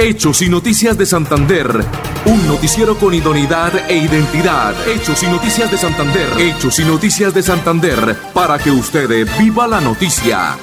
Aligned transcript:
Hechos 0.00 0.42
y 0.42 0.48
Noticias 0.48 0.96
de 0.96 1.04
Santander. 1.04 1.66
Un 2.24 2.46
noticiero 2.46 2.94
con 2.94 3.14
idoneidad 3.14 3.90
e 3.90 3.96
identidad. 3.98 4.70
Hechos 4.86 5.24
y 5.24 5.26
Noticias 5.26 5.72
de 5.72 5.76
Santander. 5.76 6.38
Hechos 6.38 6.78
y 6.78 6.84
Noticias 6.84 7.34
de 7.34 7.42
Santander. 7.42 7.98
Para 8.32 8.58
que 8.58 8.70
usted 8.70 9.26
viva 9.42 9.66
la 9.66 9.80
noticia. 9.80 10.54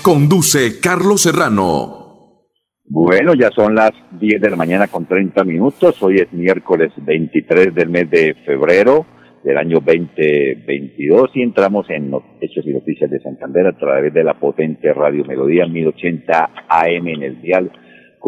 Conduce 0.00 0.78
Carlos 0.80 1.22
Serrano. 1.22 2.46
Bueno, 2.84 3.34
ya 3.34 3.50
son 3.50 3.74
las 3.74 3.90
10 4.12 4.42
de 4.42 4.50
la 4.50 4.56
mañana 4.56 4.86
con 4.86 5.06
30 5.06 5.42
minutos. 5.42 6.00
Hoy 6.00 6.18
es 6.18 6.32
miércoles 6.32 6.92
23 6.98 7.74
del 7.74 7.88
mes 7.88 8.08
de 8.08 8.36
febrero 8.46 9.06
del 9.42 9.58
año 9.58 9.80
2022 9.80 11.30
y 11.34 11.42
entramos 11.42 11.90
en 11.90 12.12
Hechos 12.40 12.64
y 12.64 12.72
Noticias 12.72 13.10
de 13.10 13.18
Santander 13.18 13.66
a 13.66 13.76
través 13.76 14.14
de 14.14 14.22
la 14.22 14.38
potente 14.38 14.92
Radio 14.94 15.24
Melodía 15.24 15.66
1080 15.66 16.50
AM 16.68 17.08
en 17.08 17.22
el 17.24 17.42
dial 17.42 17.72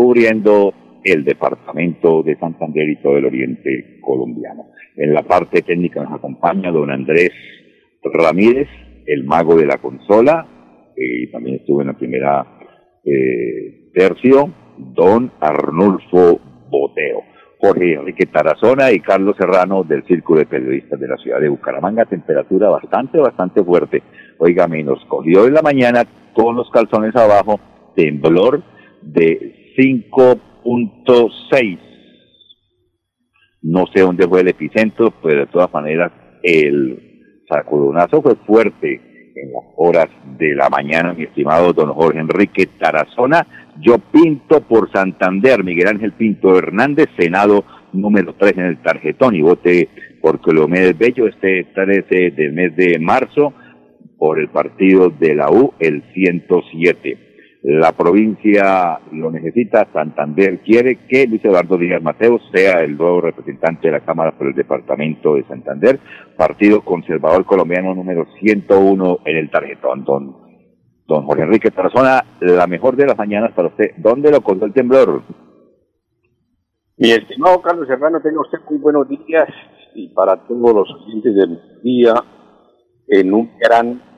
cubriendo 0.00 0.72
el 1.04 1.24
departamento 1.24 2.22
de 2.22 2.34
Santander 2.38 2.88
y 2.88 3.02
todo 3.02 3.18
el 3.18 3.26
oriente 3.26 3.98
colombiano. 4.00 4.68
En 4.96 5.12
la 5.12 5.22
parte 5.24 5.60
técnica 5.60 6.02
nos 6.02 6.14
acompaña 6.14 6.70
don 6.70 6.90
Andrés 6.90 7.30
Ramírez, 8.02 8.66
el 9.04 9.24
mago 9.24 9.56
de 9.56 9.66
la 9.66 9.76
consola, 9.76 10.46
y 10.96 11.30
también 11.30 11.56
estuvo 11.56 11.82
en 11.82 11.88
la 11.88 11.98
primera 11.98 12.46
eh, 13.04 13.90
tercio, 13.92 14.50
don 14.78 15.32
Arnulfo 15.38 16.40
Boteo. 16.70 17.20
Jorge 17.58 17.92
Enrique 17.92 18.24
Tarazona 18.24 18.90
y 18.90 19.00
Carlos 19.00 19.36
Serrano 19.38 19.84
del 19.84 20.02
Círculo 20.06 20.38
de 20.38 20.46
Periodistas 20.46 20.98
de 20.98 21.08
la 21.08 21.18
ciudad 21.18 21.40
de 21.40 21.50
Bucaramanga. 21.50 22.06
Temperatura 22.06 22.70
bastante, 22.70 23.18
bastante 23.18 23.62
fuerte. 23.62 24.02
Oiga, 24.38 24.66
nos 24.66 25.04
cogió 25.04 25.46
en 25.46 25.52
la 25.52 25.60
mañana 25.60 26.04
con 26.32 26.56
los 26.56 26.70
calzones 26.70 27.14
abajo, 27.14 27.60
temblor 27.94 28.62
de 29.02 29.59
5.6. 29.76 31.78
No 33.62 33.86
sé 33.94 34.00
dónde 34.00 34.26
fue 34.26 34.40
el 34.40 34.48
epicentro, 34.48 35.12
pero 35.22 35.40
de 35.40 35.46
todas 35.46 35.72
maneras 35.72 36.12
el 36.42 37.44
sacudonazo 37.48 38.22
fue 38.22 38.36
fuerte 38.36 39.00
en 39.34 39.52
las 39.52 39.64
horas 39.76 40.08
de 40.38 40.54
la 40.54 40.68
mañana, 40.68 41.12
mi 41.12 41.24
estimado 41.24 41.72
don 41.72 41.92
Jorge 41.92 42.20
Enrique 42.20 42.66
Tarazona. 42.66 43.46
Yo 43.80 43.98
pinto 43.98 44.60
por 44.62 44.90
Santander, 44.92 45.64
Miguel 45.64 45.88
Ángel 45.88 46.12
Pinto 46.12 46.56
Hernández, 46.56 47.08
Senado 47.18 47.64
número 47.92 48.34
3 48.34 48.56
en 48.56 48.66
el 48.66 48.82
tarjetón 48.82 49.34
y 49.34 49.42
vote 49.42 49.88
por 50.20 50.40
Colomédez 50.40 50.96
Bello 50.96 51.26
este 51.26 51.64
13 51.74 52.30
del 52.30 52.52
mes 52.52 52.76
de 52.76 52.98
marzo 52.98 53.52
por 54.18 54.38
el 54.38 54.48
partido 54.48 55.10
de 55.10 55.34
la 55.34 55.50
U, 55.50 55.74
el 55.80 56.02
107 56.12 57.29
la 57.62 57.92
provincia 57.92 59.00
lo 59.12 59.30
necesita, 59.30 59.86
Santander 59.92 60.60
quiere 60.60 61.06
que 61.06 61.26
Luis 61.26 61.44
Eduardo 61.44 61.76
Díaz 61.76 62.02
Mateos 62.02 62.40
sea 62.54 62.80
el 62.80 62.96
nuevo 62.96 63.20
representante 63.20 63.88
de 63.88 63.92
la 63.92 64.00
Cámara 64.00 64.36
por 64.36 64.46
el 64.46 64.54
Departamento 64.54 65.34
de 65.34 65.44
Santander, 65.44 66.00
Partido 66.38 66.82
Conservador 66.82 67.44
Colombiano 67.44 67.94
número 67.94 68.24
101 68.40 69.18
en 69.26 69.36
el 69.36 69.50
tarjetón. 69.50 70.04
Don, 70.04 70.36
don 71.06 71.26
Jorge 71.26 71.42
Enrique 71.42 71.70
Tarazona, 71.70 72.24
la 72.40 72.66
mejor 72.66 72.96
de 72.96 73.06
las 73.06 73.18
mañanas 73.18 73.52
para 73.52 73.68
usted. 73.68 73.90
¿Dónde 73.98 74.30
lo 74.30 74.40
contó 74.40 74.64
el 74.64 74.72
temblor? 74.72 75.22
Mi 76.96 77.10
estimado 77.10 77.60
Carlos 77.60 77.86
Serrano, 77.88 78.22
tenga 78.22 78.40
usted 78.40 78.58
muy 78.70 78.78
buenos 78.78 79.06
días 79.06 79.48
y 79.94 80.08
para 80.14 80.46
todos 80.46 80.74
los 80.74 80.88
oyentes 80.90 81.34
del 81.34 81.60
día 81.82 82.14
en 83.08 83.34
un 83.34 83.50
gran 83.58 84.09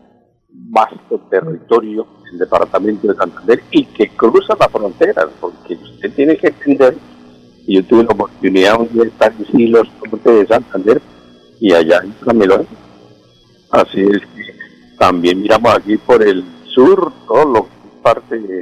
vasto 0.54 1.18
territorio 1.30 2.06
del 2.24 2.38
departamento 2.38 3.08
de 3.08 3.14
Santander 3.14 3.62
y 3.70 3.84
que 3.84 4.08
cruza 4.10 4.54
la 4.58 4.68
frontera, 4.68 5.28
porque 5.40 5.74
usted 5.74 6.12
tiene 6.14 6.36
que 6.36 6.48
entender, 6.48 6.96
y 7.66 7.76
yo 7.76 7.84
tuve 7.84 8.04
la 8.04 8.10
oportunidad 8.12 8.78
de 8.78 9.08
estar 9.08 9.32
en 9.52 9.72
los 9.72 9.88
norte 10.10 10.30
de 10.30 10.46
Santander 10.46 11.00
y 11.60 11.72
allá 11.72 12.00
en 12.02 12.12
Camelón. 12.24 12.66
Así 13.70 14.00
es 14.00 14.20
que 14.20 14.54
también 14.98 15.40
miramos 15.40 15.74
aquí 15.74 15.96
por 15.96 16.22
el 16.22 16.44
sur, 16.66 17.12
todo 17.26 17.44
lo 17.44 17.62
que 17.64 17.70
parte 18.02 18.38
de 18.38 18.60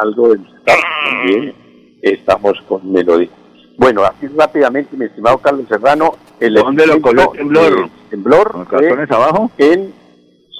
algo 0.00 0.28
del 0.28 0.42
estado 0.42 0.78
también 1.04 1.54
estamos 2.02 2.60
con 2.68 2.92
melodía. 2.92 3.30
Bueno, 3.78 4.02
así 4.04 4.26
rápidamente, 4.28 4.96
mi 4.96 5.06
estimado 5.06 5.38
Carlos 5.38 5.66
Serrano, 5.68 6.14
el 6.40 6.54
¿Dónde 6.54 6.86
lo 6.86 7.00
temblor? 7.00 7.88
temblor 8.10 8.66
abajo? 9.10 9.50
En 9.58 9.92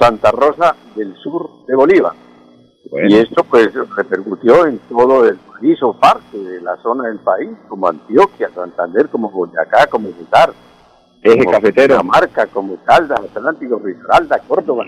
Santa 0.03 0.33
Rosa 0.33 0.75
del 0.97 1.15
Sur 1.23 1.65
de 1.69 1.77
Bolívar. 1.77 2.15
Y 3.09 3.15
esto 3.15 3.45
pues 3.45 3.73
repercutió 3.97 4.67
en 4.67 4.81
todo 4.89 5.29
el 5.29 5.37
país 5.37 5.81
o 5.81 5.93
parte 5.93 6.37
de 6.37 6.61
la 6.61 6.77
zona 6.79 7.09
del 7.09 7.21
país, 7.21 7.51
como 7.69 7.87
Antioquia, 7.87 8.51
Santander, 8.53 9.09
como 9.09 9.31
Boyacá, 9.31 9.87
como 9.87 10.09
Butar, 10.09 10.53
Eje 11.23 11.47
Cafetero, 11.47 12.03
Marca, 12.03 12.49
como 12.49 12.79
Caldas, 12.85 13.21
Atlántico, 13.21 13.79
Risaralda, 13.79 14.41
Córdoba, 14.41 14.85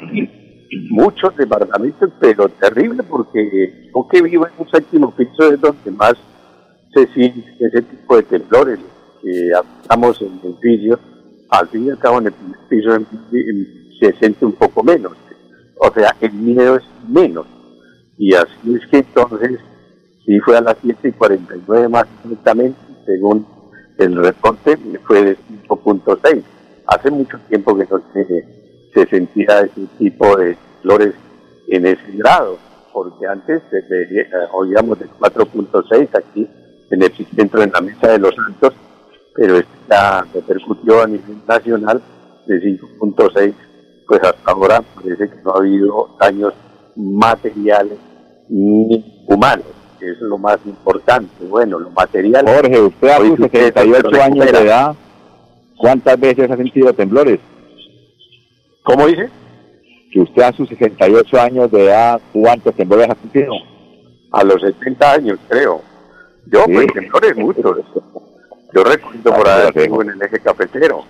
muchos 0.91 1.36
departamentos, 1.36 2.10
pero 2.19 2.48
terrible 2.48 3.04
porque 3.04 3.91
yo 3.94 4.08
que 4.08 4.20
vivo 4.20 4.48
en 4.48 4.52
un 4.58 4.69
séptimo 4.69 5.12
piso 5.12 5.52
es 5.52 5.60
donde 5.60 5.92
más 5.92 6.14
se 6.92 7.06
siente 7.14 7.54
ese 7.60 7.82
tipo 7.82 8.16
de 8.16 8.22
temblores, 8.25 8.81
que 9.22 9.52
estamos 9.81 10.20
en 10.20 10.41
edificios, 10.42 10.98
al 11.50 11.69
fin 11.69 11.86
y 11.86 11.91
al 11.91 11.98
cabo 12.00 12.19
en 12.19 12.26
el 12.26 12.32
piso 12.69 12.96
se 14.00 14.12
siente 14.15 14.44
un 14.44 14.53
poco 14.53 14.82
menos. 14.82 15.12
O 15.81 15.93
sea, 15.93 16.15
el 16.21 16.32
miedo 16.32 16.77
es 16.77 16.84
menos. 17.09 17.47
Y 18.19 18.34
así 18.34 18.75
es 18.75 18.87
que 18.91 18.99
entonces, 18.99 19.59
si 20.25 20.38
fue 20.41 20.56
a 20.56 20.60
las 20.60 20.77
7 20.82 21.09
y 21.09 21.12
49 21.12 21.88
más 21.88 22.06
exactamente, 22.25 22.78
según 23.05 23.47
el 23.99 24.16
reporte, 24.16 24.78
fue 25.06 25.25
de 25.25 25.37
5.6. 25.69 26.43
Hace 26.87 27.10
mucho 27.10 27.38
tiempo 27.49 27.77
que 27.77 27.87
no 27.91 28.00
se, 28.12 28.44
se 28.93 29.06
sentía 29.06 29.60
ese 29.60 29.87
tipo 29.99 30.37
de 30.37 30.56
flores 30.82 31.15
en 31.69 31.87
ese 31.87 32.12
grado, 32.12 32.59
porque 32.93 33.26
antes 33.26 33.62
eh, 33.72 34.28
oíamos 34.53 34.99
de 34.99 35.06
4.6 35.06 36.09
aquí 36.15 36.49
en 36.91 37.03
el 37.03 37.12
centro 37.34 37.61
de 37.61 37.69
la 37.69 37.81
Mesa 37.81 38.09
de 38.09 38.19
los 38.19 38.34
Santos, 38.34 38.75
pero 39.34 39.56
esta 39.56 40.26
repercutió 40.32 41.03
a 41.03 41.06
nivel 41.06 41.38
nacional 41.47 42.03
de 42.47 42.61
5.6 42.61 43.55
pues 44.06 44.22
hasta 44.22 44.50
ahora 44.50 44.82
parece 44.94 45.28
que 45.28 45.42
no 45.42 45.53
ha 45.53 45.59
habido 45.59 46.16
daños 46.20 46.54
materiales 46.97 47.98
ni 48.48 49.25
humanos, 49.26 49.66
que 49.98 50.10
es 50.10 50.20
lo 50.20 50.38
más 50.38 50.59
importante. 50.65 51.44
Bueno, 51.47 51.78
lo 51.78 51.91
material. 51.91 52.47
Jorge, 52.47 52.81
usted 52.81 53.09
a 53.09 53.19
sus 53.19 53.38
68 53.38 54.22
años 54.22 54.53
de 54.53 54.59
edad, 54.59 54.94
¿cuántas 55.76 56.20
veces 56.20 56.50
ha 56.50 56.56
sentido 56.56 56.93
temblores? 56.93 57.41
¿Cómo 58.82 59.06
dice? 59.06 59.31
Que 60.12 60.20
usted 60.20 60.43
a 60.43 60.53
sus 60.53 60.69
68 60.69 61.41
años 61.41 61.70
de 61.70 61.84
edad, 61.84 62.20
¿cuántos 62.32 62.75
temblores 62.75 63.09
ha 63.10 63.14
sentido? 63.14 63.53
A 64.32 64.44
los 64.44 64.60
70 64.60 65.12
años, 65.12 65.38
creo. 65.48 65.81
Yo, 66.47 66.64
pues 66.66 66.87
temblores 66.93 67.37
muchos. 67.37 67.78
Yo 68.75 68.82
recuerdo 68.82 69.32
por 69.32 69.48
ahí 69.48 69.70
en 69.76 70.10
el 70.10 70.22
eje 70.22 70.41
cafetero 70.41 71.04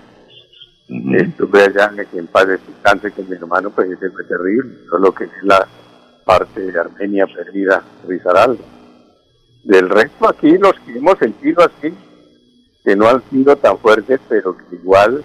Estuve 1.17 1.63
allá 1.63 1.93
en 2.13 2.27
paz 2.27 2.47
descanse 2.47 3.11
con 3.11 3.29
mi 3.29 3.37
hermano, 3.37 3.71
pues 3.71 3.91
ese 3.91 4.11
fue 4.11 4.25
terrible. 4.25 4.75
Solo 4.89 5.13
que 5.13 5.25
es 5.25 5.31
la 5.43 5.67
parte 6.25 6.61
de 6.61 6.79
Armenia 6.79 7.27
perdida, 7.27 7.83
Rizaralda. 8.07 8.63
Del 9.65 9.89
resto 9.89 10.29
aquí 10.29 10.57
los 10.59 10.75
que 10.81 10.99
hemos 10.99 11.19
sentido 11.19 11.65
así, 11.65 11.93
que 12.85 12.97
no 12.97 13.09
han 13.09 13.23
sido 13.31 13.57
tan 13.57 13.79
fuertes, 13.79 14.21
pero 14.29 14.57
que 14.57 14.77
igual 14.77 15.25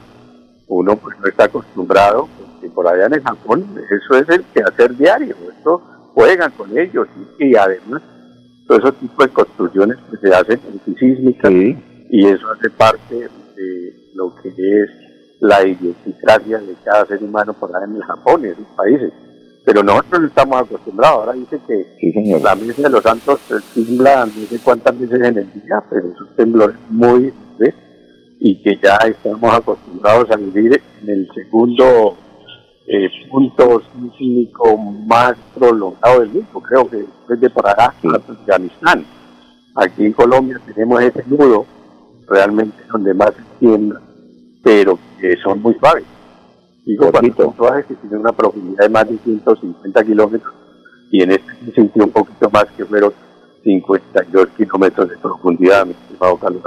uno 0.67 0.95
pues 0.97 1.19
no 1.19 1.27
está 1.27 1.45
acostumbrado, 1.45 2.29
porque 2.39 2.69
por 2.69 2.87
allá 2.87 3.07
en 3.07 3.15
el 3.15 3.23
Japón 3.23 3.65
eso 3.75 4.17
es 4.17 4.29
el 4.29 4.43
quehacer 4.53 4.95
diario, 4.95 5.35
esto 5.57 5.81
juegan 6.13 6.51
con 6.51 6.77
ellos 6.77 7.07
y, 7.37 7.55
además 7.55 8.01
todo 8.67 8.77
ese 8.77 8.91
tipo 8.93 9.23
de 9.23 9.29
construcciones 9.29 9.97
que 10.11 10.17
se 10.17 10.33
hacen 10.33 10.59
antisísmicas 10.71 11.51
y 11.51 12.25
eso 12.25 12.51
hace 12.51 12.69
parte 12.69 13.15
de 13.15 14.11
lo 14.13 14.35
que 14.35 14.49
es 14.49 15.08
la 15.39 15.65
idiosincrasia 15.65 16.59
de 16.59 16.75
cada 16.83 17.05
ser 17.05 17.23
humano 17.23 17.53
por 17.53 17.75
ahí 17.75 17.83
en 17.85 17.95
el 17.95 18.03
Japón 18.03 18.41
y 18.41 18.45
en 18.45 18.51
esos 18.53 18.65
países. 18.75 19.13
Pero 19.65 19.83
nosotros 19.83 20.23
estamos 20.23 20.61
acostumbrados. 20.61 21.19
Ahora 21.19 21.33
dice 21.33 21.59
que 21.67 22.39
la 22.41 22.55
misa 22.55 22.83
de 22.83 22.89
los 22.89 23.03
santos 23.03 23.39
tiembla 23.73 24.25
no 24.25 24.31
sé 24.49 24.59
cuántas 24.59 24.99
veces 24.99 25.21
en 25.21 25.37
el 25.37 25.53
día, 25.53 25.83
pero 25.89 26.07
es 26.07 26.21
un 26.21 26.35
temblor 26.35 26.75
muy 26.89 27.33
¿ves? 27.57 27.75
y 28.39 28.61
que 28.63 28.79
ya 28.81 28.95
estamos 29.05 29.53
acostumbrados 29.53 30.31
a 30.31 30.37
vivir 30.37 30.81
en 31.01 31.09
el 31.09 31.29
segundo 31.33 32.17
eh, 32.87 33.09
punto 33.29 33.81
sísmico 34.17 34.77
más 34.77 35.35
prolongado 35.53 36.21
del 36.21 36.29
mundo, 36.29 36.61
creo 36.67 36.89
que 36.89 36.97
después 36.97 37.39
de 37.39 37.49
por 37.49 37.67
acá, 37.67 37.93
Afganistán. 38.03 39.05
Aquí 39.75 40.05
en 40.05 40.13
Colombia 40.13 40.59
tenemos 40.65 41.01
ese 41.01 41.23
nudo 41.27 41.65
realmente 42.27 42.83
donde 42.91 43.13
más 43.13 43.33
tiembla 43.59 44.01
pero 44.63 44.99
son 45.43 45.61
muy 45.61 45.73
suaves. 45.75 46.05
Digo, 46.85 47.11
cuando 47.11 47.35
son 47.35 47.83
que 47.87 47.95
tienen 47.95 48.19
una 48.19 48.31
profundidad 48.31 48.83
de 48.83 48.89
más 48.89 49.09
de 49.09 49.17
150 49.17 50.03
kilómetros, 50.03 50.53
y 51.11 51.23
en 51.23 51.31
este 51.31 51.51
se 51.65 51.71
sintió 51.73 52.05
un 52.05 52.11
poquito 52.11 52.49
más 52.49 52.65
que 52.77 52.85
fueron 52.85 53.13
52 53.63 54.47
kilómetros 54.57 55.09
de 55.09 55.17
profundidad, 55.17 55.85
mi 55.85 55.91
estimado 55.91 56.37
Carlos. 56.37 56.63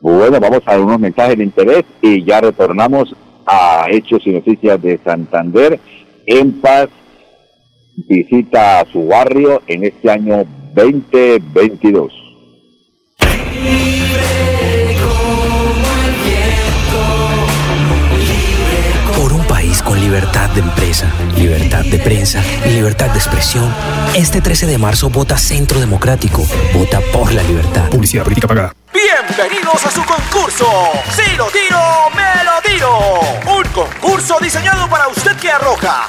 Bueno, 0.00 0.38
vamos 0.38 0.60
a 0.66 0.78
unos 0.78 1.00
mensajes 1.00 1.38
de 1.38 1.44
interés 1.44 1.84
y 2.02 2.24
ya 2.24 2.40
retornamos 2.40 3.14
a 3.46 3.86
Hechos 3.90 4.26
y 4.26 4.32
Noticias 4.32 4.80
de 4.82 4.98
Santander. 4.98 5.80
En 6.26 6.60
paz, 6.60 6.88
visita 8.08 8.80
a 8.80 8.86
su 8.86 9.06
barrio 9.06 9.62
en 9.66 9.84
este 9.84 10.10
año 10.10 10.44
2022. 10.74 12.23
Con 19.84 20.00
libertad 20.00 20.50
de 20.50 20.60
empresa, 20.60 21.12
libertad 21.36 21.84
de 21.84 21.98
prensa 21.98 22.42
y 22.64 22.70
libertad 22.70 23.10
de 23.10 23.18
expresión, 23.18 23.72
este 24.14 24.40
13 24.40 24.66
de 24.66 24.78
marzo 24.78 25.10
vota 25.10 25.36
Centro 25.36 25.78
Democrático. 25.78 26.44
Vota 26.72 27.00
por 27.12 27.32
la 27.32 27.42
libertad. 27.42 27.88
Publicidad 27.90 28.24
política 28.24 28.48
pagada. 28.48 28.74
Bienvenidos 28.92 29.84
a 29.84 29.90
su 29.90 30.04
concurso. 30.04 30.66
Si 31.10 31.36
lo 31.36 31.46
tiro, 31.46 31.78
me 32.14 32.44
lo 32.44 32.62
tiro. 32.62 33.20
Un 33.58 33.64
concurso 33.72 34.38
diseñado 34.40 34.88
para 34.88 35.08
usted 35.08 35.36
que 35.36 35.50
arroja 35.50 36.08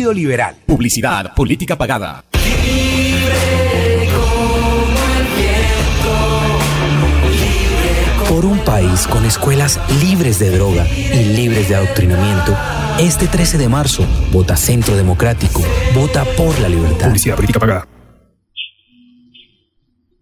Partido 0.00 0.14
Liberal. 0.14 0.56
Publicidad 0.64 1.34
política 1.34 1.76
pagada. 1.76 2.24
Por 8.26 8.46
un 8.46 8.58
país 8.60 9.06
con 9.06 9.26
escuelas 9.26 9.78
libres 10.02 10.38
de 10.38 10.52
droga 10.52 10.86
y 10.88 11.36
libres 11.36 11.68
de 11.68 11.74
adoctrinamiento, 11.74 12.56
este 12.98 13.26
13 13.26 13.58
de 13.58 13.68
marzo, 13.68 14.06
vota 14.32 14.56
Centro 14.56 14.96
Democrático, 14.96 15.60
vota 15.94 16.24
por 16.24 16.58
la 16.60 16.70
libertad. 16.70 17.08
Publicidad 17.08 17.36
política 17.36 17.60
pagada. 17.60 17.86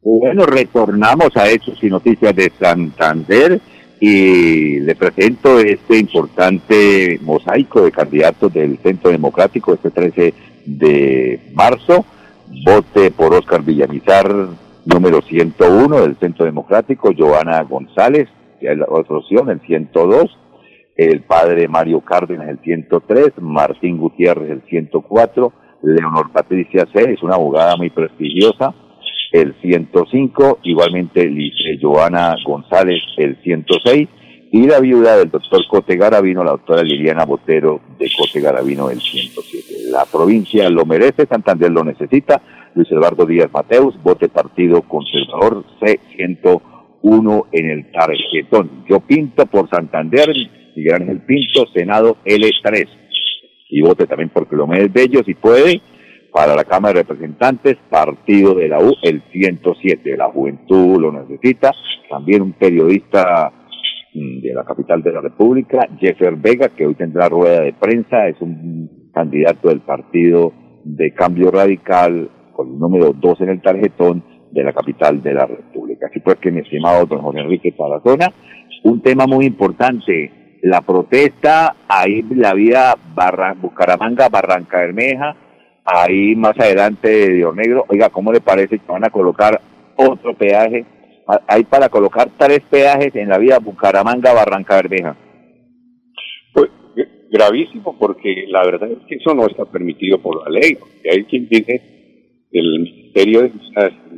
Bueno, 0.02 0.44
retornamos 0.44 1.36
a 1.36 1.48
Hechos 1.48 1.78
y 1.82 1.86
Noticias 1.86 2.34
de 2.34 2.50
Santander 2.58 3.60
y 4.00 4.80
le 4.80 4.94
presento 4.94 5.58
este 5.58 5.98
importante 5.98 7.18
mosaico 7.22 7.82
de 7.82 7.92
candidatos 7.92 8.52
del 8.52 8.78
Centro 8.78 9.10
Democrático 9.10 9.74
este 9.74 9.90
13 9.90 10.34
de 10.66 11.40
marzo. 11.54 12.04
Vote 12.64 13.10
por 13.10 13.34
Oscar 13.34 13.62
Villamizar, 13.62 14.32
número 14.84 15.20
101 15.20 16.00
del 16.00 16.16
Centro 16.16 16.44
Democrático, 16.44 17.12
Joana 17.16 17.62
González, 17.62 18.28
que 18.60 18.72
es 18.72 18.78
la 18.78 18.86
otra 18.88 19.16
opción, 19.16 19.50
el 19.50 19.60
102, 19.60 20.38
el 20.96 21.22
padre 21.22 21.68
Mario 21.68 22.00
Cárdenas, 22.00 22.48
el 22.48 22.58
103, 22.60 23.32
Martín 23.40 23.98
Gutiérrez, 23.98 24.50
el 24.50 24.62
104, 24.62 25.52
Leonor 25.82 26.32
Patricia 26.32 26.86
C., 26.92 27.12
es 27.12 27.22
una 27.22 27.34
abogada 27.34 27.76
muy 27.76 27.90
prestigiosa, 27.90 28.74
el 29.32 29.54
105, 29.60 30.60
igualmente 30.62 31.26
Lice 31.26 31.78
Joana 31.80 32.34
González, 32.44 33.00
el 33.16 33.36
106, 33.42 34.08
y 34.50 34.66
la 34.66 34.80
viuda 34.80 35.16
del 35.16 35.30
doctor 35.30 35.66
Cote 35.68 35.96
Garavino, 35.96 36.42
la 36.42 36.52
doctora 36.52 36.82
Liliana 36.82 37.24
Botero 37.24 37.80
de 37.98 38.10
Cote 38.16 38.40
Garavino, 38.40 38.88
el 38.90 39.00
107. 39.00 39.90
La 39.90 40.06
provincia 40.06 40.68
lo 40.70 40.86
merece, 40.86 41.26
Santander 41.26 41.70
lo 41.70 41.84
necesita. 41.84 42.40
Luis 42.74 42.90
Eduardo 42.90 43.26
Díaz 43.26 43.50
Mateus, 43.52 44.00
vote 44.02 44.28
Partido 44.28 44.82
Conservador 44.82 45.64
C101 45.80 47.46
en 47.52 47.70
el 47.70 47.90
tarjetón. 47.90 48.84
Yo 48.88 49.00
pinto 49.00 49.46
por 49.46 49.68
Santander, 49.68 50.32
Miguel 50.74 50.94
Ángel 50.94 51.20
Pinto, 51.22 51.66
Senado 51.74 52.16
L3. 52.24 52.88
Y 53.70 53.82
vote 53.82 54.06
también 54.06 54.30
por 54.30 54.48
Clomédez 54.48 54.90
Bello, 54.92 55.22
si 55.24 55.34
puede, 55.34 55.82
para 56.32 56.54
la 56.54 56.64
Cámara 56.64 56.94
de 56.94 57.02
Representantes, 57.02 57.76
Partido 57.88 58.54
de 58.54 58.68
la 58.68 58.78
U, 58.80 58.94
el 59.02 59.22
107. 59.32 60.16
La 60.16 60.28
juventud 60.28 61.00
lo 61.00 61.12
necesita. 61.12 61.72
También 62.08 62.42
un 62.42 62.52
periodista 62.52 63.52
mm, 64.14 64.40
de 64.40 64.54
la 64.54 64.64
capital 64.64 65.02
de 65.02 65.12
la 65.12 65.20
República, 65.20 65.88
Jeffer 65.98 66.36
Vega, 66.36 66.68
que 66.68 66.86
hoy 66.86 66.94
tendrá 66.94 67.28
rueda 67.28 67.62
de 67.62 67.72
prensa, 67.72 68.28
es 68.28 68.40
un 68.40 69.10
candidato 69.12 69.68
del 69.68 69.80
Partido 69.80 70.52
de 70.84 71.12
Cambio 71.12 71.50
Radical 71.50 72.30
con 72.52 72.68
el 72.68 72.78
número 72.78 73.12
2 73.12 73.40
en 73.42 73.48
el 73.50 73.62
tarjetón 73.62 74.24
de 74.50 74.64
la 74.64 74.72
capital 74.72 75.22
de 75.22 75.34
la 75.34 75.46
República. 75.46 76.06
Así 76.06 76.20
pues 76.20 76.36
que 76.38 76.50
mi 76.50 76.60
estimado 76.60 77.06
don 77.06 77.20
José 77.20 77.40
Enrique 77.40 77.72
Palazona, 77.72 78.32
un 78.84 79.02
tema 79.02 79.26
muy 79.26 79.44
importante, 79.46 80.58
la 80.62 80.80
protesta, 80.80 81.76
ahí 81.88 82.22
la 82.30 82.54
vía 82.54 82.94
Barra, 83.14 83.54
Bucaramanga, 83.54 84.28
Barranca 84.28 84.78
Bermeja, 84.78 85.36
ahí 85.88 86.34
más 86.34 86.58
adelante 86.58 87.08
de 87.08 87.26
Río 87.26 87.52
Negro, 87.52 87.84
oiga, 87.88 88.10
¿cómo 88.10 88.32
le 88.32 88.40
parece 88.40 88.78
que 88.78 88.92
van 88.92 89.04
a 89.04 89.10
colocar 89.10 89.60
otro 89.96 90.34
peaje? 90.36 90.84
Hay 91.46 91.64
para 91.64 91.88
colocar 91.88 92.30
tres 92.36 92.60
peajes 92.70 93.14
en 93.14 93.28
la 93.28 93.38
vía 93.38 93.58
Bucaramanga, 93.58 94.32
Barranca 94.32 94.76
Bermeja. 94.76 95.16
Pues 96.54 96.70
gravísimo 97.30 97.98
porque 97.98 98.46
la 98.48 98.64
verdad 98.64 98.90
es 98.90 98.98
que 99.06 99.16
eso 99.16 99.34
no 99.34 99.46
está 99.46 99.64
permitido 99.66 100.18
por 100.18 100.42
la 100.42 100.58
ley. 100.58 100.78
Y 101.04 101.08
hay 101.08 101.24
quien 101.24 101.48
dice 101.48 101.82
el 102.50 102.80
Ministerio 102.80 103.42
de 103.42 103.52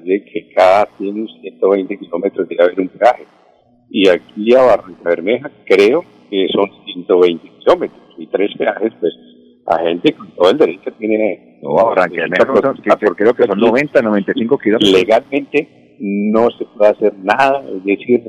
dice 0.04 0.24
que 0.32 0.52
cada 0.54 0.88
100, 0.98 1.26
120 1.42 1.98
kilómetros 1.98 2.48
debe 2.48 2.64
haber 2.64 2.80
un 2.80 2.88
peaje. 2.88 3.24
Y 3.90 4.08
aquí 4.08 4.54
a 4.54 4.62
Barranca 4.62 5.02
Bermeja 5.04 5.50
creo 5.66 6.04
que 6.30 6.46
son 6.52 6.70
120 6.84 7.48
kilómetros 7.58 8.14
y 8.18 8.26
tres 8.28 8.50
peajes, 8.56 8.92
pues 9.00 9.12
la 9.66 9.78
gente 9.78 10.12
con 10.14 10.30
todo 10.32 10.50
el 10.50 10.58
derecho 10.58 10.90
tiene... 10.98 11.58
No, 11.62 11.74
Barranca 11.74 12.22
Bermeja, 12.22 12.46
porque 12.98 13.22
creo 13.22 13.34
que 13.34 13.46
son 13.46 13.58
90, 13.58 14.00
95 14.00 14.58
kilómetros. 14.58 14.92
Legalmente 14.92 15.96
no 16.00 16.48
se 16.50 16.64
puede 16.64 16.90
hacer 16.90 17.14
nada, 17.18 17.62
es 17.68 17.84
decir, 17.84 18.22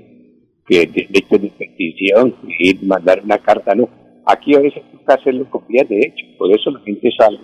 que 0.67 0.85
derecho 0.87 1.37
de 1.37 1.51
petición, 1.57 2.35
y 2.59 2.73
mandar 2.85 3.21
una 3.23 3.37
carta, 3.37 3.73
no. 3.73 3.87
Aquí 4.25 4.55
a 4.55 4.59
veces 4.59 4.83
hay 4.91 4.99
que 5.05 5.13
hacerlo 5.13 5.49
con 5.49 5.65
vías 5.67 5.87
de 5.87 5.99
hecho, 5.99 6.25
por 6.37 6.51
eso 6.51 6.69
la 6.71 6.79
gente 6.81 7.09
sale 7.17 7.39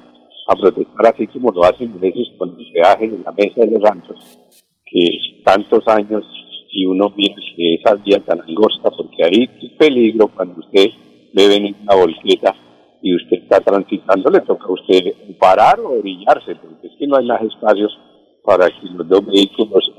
a 0.48 0.56
protestar 0.56 1.08
así 1.08 1.27
como 1.27 1.51
lo 1.51 1.63
hacen 1.63 2.00
veces 2.00 2.27
con 2.38 2.50
el 2.58 2.72
peaje 2.72 3.06
en 3.06 3.24
la 3.24 3.32
mesa 3.32 3.62
de 3.62 3.72
los 3.72 3.82
ranchos, 3.82 4.39
que 4.86 5.10
tantos 5.44 5.88
años 5.88 6.24
y 6.72 6.86
uno 6.86 7.12
mira 7.15 7.36
que 7.56 7.75
esa 7.75 7.96
vía 7.96 8.20
tan 8.20 8.41
angosta, 8.41 8.91
porque 8.91 9.24
es 9.24 9.72
peligro 9.77 10.27
cuando 10.27 10.60
usted 10.60 10.89
ve 11.34 11.48
venir 11.48 11.75
una 11.82 11.96
volqueta 11.96 12.56
y 13.01 13.15
usted 13.15 13.43
está 13.43 13.59
transitando, 13.61 14.29
le 14.29 14.41
toca 14.41 14.65
a 14.65 14.71
usted 14.71 15.13
parar 15.39 15.79
o 15.79 15.99
orillarse, 15.99 16.55
porque 16.55 16.87
es 16.87 16.93
que 16.97 17.07
no 17.07 17.17
hay 17.17 17.25
más 17.25 17.41
espacios 17.41 17.97
para 18.43 18.67
que 18.67 18.87
los 18.93 19.07
dos 19.07 19.25
vehículos 19.25 19.91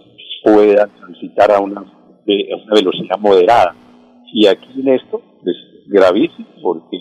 puedan 0.42 0.90
transitar 0.96 1.52
a 1.52 1.60
una, 1.60 1.80
a 1.80 2.56
una 2.64 2.74
velocidad 2.74 3.18
moderada. 3.18 3.74
Y 4.32 4.46
aquí 4.46 4.80
en 4.80 4.88
esto 4.88 5.22
es 5.44 5.56
gravísimo, 5.86 6.48
porque 6.62 6.98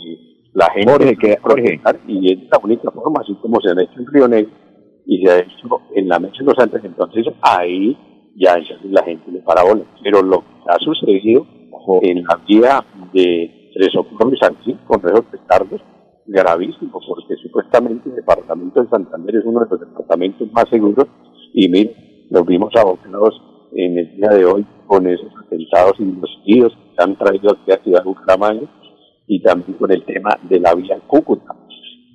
la 0.54 0.70
gente 0.72 0.92
Jorge, 0.92 1.18
que, 1.18 1.38
Jorge. 1.38 1.82
y 2.08 2.34
es 2.34 2.40
la 2.52 2.60
única 2.64 2.92
forma, 2.92 3.22
así 3.22 3.34
como 3.42 3.60
se 3.62 3.70
ha 3.70 3.84
hecho 3.84 4.00
en 4.00 4.08
Río 4.08 4.28
Negro 4.28 4.52
y 5.06 5.24
se 5.24 5.32
ha 5.32 5.40
hecho 5.40 5.82
en 5.96 6.08
la 6.08 6.20
mesa 6.20 6.36
de 6.40 6.46
los 6.46 6.60
antes, 6.60 6.84
entonces 6.84 7.26
ahí 7.42 7.98
ya 8.36 8.58
la 8.84 9.04
gente 9.04 9.32
le 9.32 9.40
para 9.40 9.64
bola. 9.64 9.84
Pero 10.04 10.22
lo 10.22 10.40
que 10.42 10.70
ha 10.70 10.78
sucedido 10.80 11.46
en 12.02 12.24
la 12.24 12.36
vía 12.48 12.86
de 13.14 13.67
Tres 13.78 13.92
Socorros 13.94 14.40
aquí 14.42 14.76
con 14.88 15.00
esos 15.06 15.26
petardos, 15.26 15.80
gravísimo, 16.26 17.00
porque 17.08 17.36
supuestamente 17.44 18.10
el 18.10 18.16
departamento 18.16 18.82
de 18.82 18.90
Santander 18.90 19.36
es 19.36 19.46
uno 19.46 19.60
de 19.60 19.68
los 19.70 19.80
departamentos 19.80 20.52
más 20.52 20.66
seguros 20.72 21.06
y 21.54 21.70
mire, 21.70 22.28
nos 22.32 22.44
vimos 22.48 22.74
abocados 22.76 23.40
en 23.74 24.00
el 24.00 24.16
día 24.16 24.30
de 24.30 24.46
hoy 24.46 24.66
con 24.88 25.06
esos 25.06 25.32
atentados 25.46 25.94
inducidos 26.00 26.74
que 26.74 27.04
han 27.04 27.16
traído 27.18 27.52
aquí 27.52 27.72
a 27.72 27.84
Ciudad 27.84 28.04
Bucaramanga 28.04 28.68
y 29.28 29.44
también 29.44 29.78
con 29.78 29.92
el 29.92 30.04
tema 30.06 30.32
de 30.50 30.60
la 30.60 30.74
vía 30.74 31.00
Cúcuta. 31.06 31.54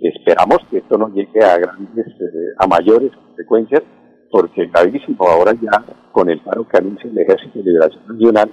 Esperamos 0.00 0.58
que 0.68 0.78
esto 0.78 0.98
no 0.98 1.10
llegue 1.14 1.44
a 1.44 1.58
grandes, 1.58 2.08
eh, 2.08 2.54
a 2.58 2.66
mayores 2.66 3.12
consecuencias, 3.14 3.84
porque 4.32 4.66
gravísimo 4.66 5.28
ahora 5.28 5.52
ya 5.62 5.84
con 6.10 6.28
el 6.28 6.40
paro 6.40 6.66
que 6.66 6.78
anuncia 6.78 7.08
el 7.08 7.18
Ejército 7.18 7.60
de 7.60 7.66
Liberación 7.66 8.02
Nacional, 8.08 8.50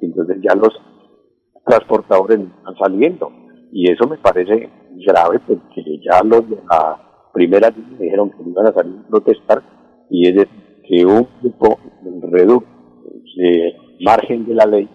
entonces 0.00 0.36
ya 0.42 0.54
los 0.54 0.72
transportadores 1.64 2.40
están 2.40 2.76
saliendo. 2.78 3.30
Y 3.72 3.90
eso 3.90 4.06
me 4.08 4.18
parece 4.18 4.70
grave 5.06 5.40
porque 5.46 6.00
ya 6.04 6.22
los 6.24 6.48
de 6.48 6.56
la 6.70 7.28
primera 7.32 7.70
línea 7.70 7.98
dijeron 7.98 8.30
que 8.30 8.48
iban 8.48 8.66
a 8.66 8.72
salir 8.72 8.98
a 8.98 9.08
protestar 9.08 9.62
y 10.10 10.28
es 10.28 10.34
decir, 10.34 10.48
que 10.86 11.06
un 11.06 11.26
grupo 11.40 11.78
reducto 12.30 12.68
de 13.36 13.74
margen 14.00 14.46
de 14.46 14.54
la 14.54 14.66
ley 14.66 14.88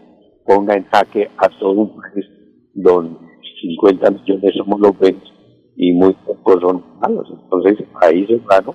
ponga 0.46 0.76
en 0.76 0.86
jaque 0.86 1.30
a 1.38 1.50
todo 1.60 1.72
un 1.72 1.96
país 1.96 2.26
donde 2.74 3.18
50 3.62 4.12
millones 4.12 4.54
somos 4.56 4.80
los 4.80 4.98
buenos 4.98 5.34
y 5.76 5.94
muy 5.94 6.14
pocos 6.26 6.62
son 6.62 6.84
malos. 7.02 7.28
Entonces, 7.32 7.86
ahí 8.02 8.26
sembrano, 8.28 8.74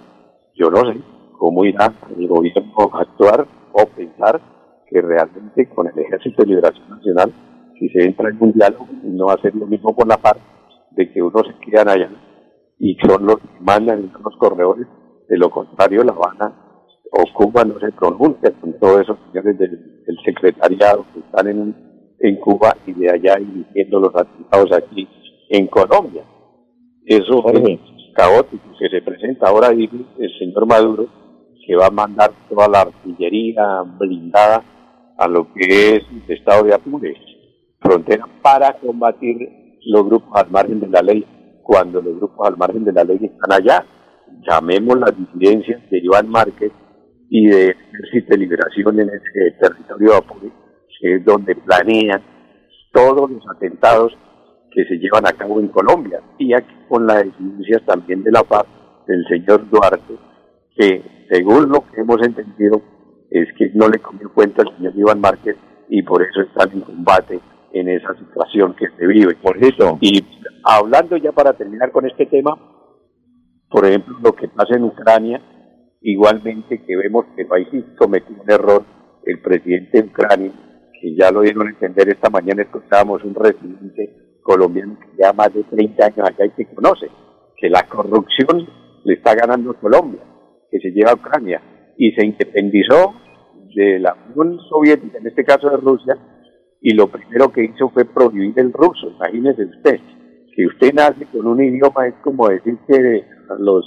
yo 0.54 0.70
no 0.70 0.80
sé 0.92 1.00
cómo 1.38 1.64
irá 1.64 1.92
el 2.16 2.28
gobierno 2.28 2.90
a 2.92 3.00
actuar 3.00 3.46
o 3.72 3.86
pensar 3.86 4.40
que 4.88 5.00
realmente 5.00 5.68
con 5.68 5.86
el 5.88 5.98
Ejército 5.98 6.42
de 6.42 6.48
Liberación 6.48 6.90
Nacional, 6.90 7.32
si 7.82 7.88
se 7.88 8.04
entra 8.04 8.30
en 8.30 8.36
un 8.38 8.52
diálogo, 8.52 8.86
no 9.02 9.26
va 9.26 9.34
a 9.34 9.42
ser 9.42 9.56
lo 9.56 9.66
mismo 9.66 9.92
con 9.92 10.06
la 10.06 10.16
FARC, 10.16 10.40
de 10.92 11.12
que 11.12 11.20
unos 11.20 11.42
se 11.48 11.70
quedan 11.70 11.88
allá 11.88 12.10
y 12.78 12.96
son 13.04 13.26
los 13.26 13.38
que 13.38 13.60
mandan 13.60 14.12
los 14.24 14.36
corredores, 14.36 14.86
de 15.28 15.36
lo 15.36 15.50
contrario 15.50 16.04
La 16.04 16.12
Habana 16.12 16.54
o 17.10 17.24
Cuba 17.34 17.64
no 17.64 17.80
se 17.80 17.90
pronuncia 17.92 18.52
con 18.60 18.78
todos 18.78 19.00
esos 19.02 19.18
señores 19.26 19.58
del, 19.58 20.04
del 20.06 20.16
secretariado 20.24 21.04
que 21.12 21.20
están 21.20 21.48
en, 21.48 21.74
en 22.20 22.36
Cuba 22.36 22.76
y 22.86 22.92
de 22.92 23.10
allá 23.10 23.36
dirigiendo 23.36 23.98
los 23.98 24.14
atentados 24.14 24.72
aquí 24.72 25.08
en 25.50 25.66
Colombia. 25.66 26.22
Eso 27.04 27.44
es 27.48 27.80
caótico 28.14 28.64
que 28.78 28.88
se 28.90 29.02
presenta 29.02 29.48
ahora 29.48 29.70
dice 29.70 29.96
el 30.18 30.38
señor 30.38 30.66
Maduro 30.66 31.08
que 31.66 31.74
va 31.74 31.86
a 31.86 31.90
mandar 31.90 32.30
toda 32.48 32.68
la 32.68 32.80
artillería 32.82 33.82
blindada 33.98 34.62
a 35.18 35.28
lo 35.28 35.52
que 35.52 35.96
es 35.96 36.02
el 36.10 36.36
estado 36.36 36.64
de 36.64 36.74
Apure, 36.74 37.14
frontera 37.82 38.26
para 38.42 38.78
combatir 38.78 39.36
los 39.86 40.06
grupos 40.06 40.30
al 40.34 40.50
margen 40.50 40.80
de 40.80 40.88
la 40.88 41.02
ley, 41.02 41.24
cuando 41.62 42.00
los 42.00 42.16
grupos 42.16 42.48
al 42.48 42.56
margen 42.56 42.84
de 42.84 42.92
la 42.92 43.04
ley 43.04 43.18
están 43.20 43.52
allá. 43.52 43.84
Llamemos 44.48 44.98
las 44.98 45.12
disidencias 45.16 45.80
de 45.90 45.98
Iván 45.98 46.28
Márquez 46.28 46.72
y 47.28 47.46
de 47.46 47.70
Ejército 47.70 48.30
de 48.30 48.38
Liberación 48.38 49.00
en 49.00 49.08
ese 49.10 49.56
territorio 49.60 50.16
Apure, 50.16 50.50
que 51.00 51.16
es 51.16 51.24
donde 51.24 51.54
planean 51.54 52.22
todos 52.92 53.30
los 53.30 53.42
atentados 53.54 54.12
que 54.70 54.84
se 54.84 54.96
llevan 54.96 55.26
a 55.26 55.32
cabo 55.32 55.60
en 55.60 55.68
Colombia. 55.68 56.20
Y 56.38 56.54
aquí 56.54 56.74
con 56.88 57.06
las 57.06 57.24
disidencias 57.24 57.84
también 57.86 58.22
de 58.22 58.32
la 58.32 58.42
paz 58.42 58.64
del 59.06 59.24
señor 59.28 59.68
Duarte, 59.68 60.14
que 60.76 61.26
según 61.30 61.68
lo 61.68 61.84
que 61.90 62.00
hemos 62.00 62.22
entendido 62.22 62.80
es 63.30 63.48
que 63.56 63.70
no 63.74 63.88
le 63.88 63.98
comió 63.98 64.32
cuenta 64.32 64.62
al 64.62 64.76
señor 64.76 64.92
Iván 64.96 65.20
Márquez 65.20 65.56
y 65.88 66.02
por 66.02 66.22
eso 66.22 66.42
están 66.42 66.72
en 66.72 66.80
combate 66.80 67.40
en 67.72 67.88
esa 67.88 68.14
situación 68.18 68.74
que 68.74 68.86
se 68.96 69.06
vive. 69.06 69.34
Por 69.36 69.56
eso. 69.58 69.98
Y 70.00 70.24
hablando 70.64 71.16
ya 71.16 71.32
para 71.32 71.52
terminar 71.54 71.90
con 71.90 72.06
este 72.06 72.26
tema, 72.26 72.56
por 73.70 73.86
ejemplo, 73.86 74.16
lo 74.22 74.32
que 74.32 74.48
pasa 74.48 74.76
en 74.76 74.84
Ucrania, 74.84 75.40
igualmente 76.02 76.84
que 76.84 76.96
vemos 76.96 77.26
que 77.34 77.42
el 77.42 77.48
país 77.48 77.68
cometió 77.96 78.36
un 78.38 78.50
error, 78.50 78.84
el 79.24 79.40
presidente 79.40 80.02
de 80.02 80.08
Ucrania, 80.08 80.52
que 81.00 81.16
ya 81.16 81.30
lo 81.30 81.40
dieron 81.40 81.66
a 81.66 81.70
entender 81.70 82.08
esta 82.08 82.28
mañana, 82.30 82.62
escuchábamos 82.62 83.24
un 83.24 83.34
residente 83.34 84.38
colombiano 84.42 84.98
que 85.00 85.16
lleva 85.16 85.32
más 85.32 85.54
de 85.54 85.64
30 85.64 86.04
años 86.04 86.28
allá 86.28 86.46
y 86.46 86.50
que 86.50 86.74
conoce 86.74 87.08
que 87.56 87.70
la 87.70 87.86
corrupción 87.88 88.68
le 89.04 89.14
está 89.14 89.34
ganando 89.34 89.70
a 89.70 89.80
Colombia, 89.80 90.20
que 90.70 90.80
se 90.80 90.90
lleva 90.90 91.12
a 91.12 91.14
Ucrania 91.14 91.62
y 91.96 92.12
se 92.12 92.26
independizó 92.26 93.14
de 93.74 94.00
la 94.00 94.16
Unión 94.34 94.58
Soviética, 94.68 95.18
en 95.18 95.26
este 95.28 95.44
caso 95.44 95.70
de 95.70 95.76
Rusia, 95.76 96.16
y 96.82 96.94
lo 96.94 97.06
primero 97.06 97.52
que 97.52 97.64
hizo 97.64 97.88
fue 97.90 98.04
prohibir 98.04 98.54
el 98.56 98.72
ruso. 98.72 99.08
Imagínese 99.10 99.64
usted, 99.64 100.00
que 100.54 100.66
usted 100.66 100.92
nace 100.92 101.26
con 101.26 101.46
un 101.46 101.62
idioma 101.62 102.08
es 102.08 102.14
como 102.24 102.48
decir 102.48 102.76
que 102.88 103.24
los 103.58 103.84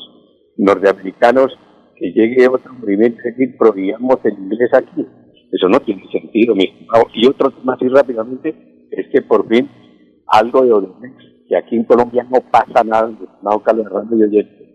norteamericanos 0.57 1.57
que 1.97 2.11
llegue 2.13 2.47
otro 2.47 2.73
movimiento 2.73 3.19
es 3.19 3.35
decir, 3.35 3.57
prohibamos 3.57 4.17
el 4.23 4.33
inglés 4.33 4.73
aquí. 4.73 5.05
Eso 5.51 5.67
no 5.67 5.79
tiene 5.81 6.03
sentido, 6.09 6.55
mi 6.55 6.65
estimado. 6.65 7.07
Y 7.13 7.27
otro 7.27 7.51
tema 7.51 7.73
así 7.73 7.87
rápidamente 7.89 8.87
es 8.91 9.07
que 9.11 9.21
por 9.21 9.47
fin 9.47 9.69
algo 10.27 10.63
de 10.63 10.71
Odemex, 10.71 11.15
que 11.47 11.57
aquí 11.57 11.75
en 11.75 11.83
Colombia 11.83 12.25
no 12.29 12.39
pasa 12.49 12.83
nada, 12.83 13.07
mi 13.07 13.25
estimado 13.25 13.59
Carlos 13.59 13.85
Hernández 13.87 14.19
y 14.19 14.23
oyente. 14.23 14.65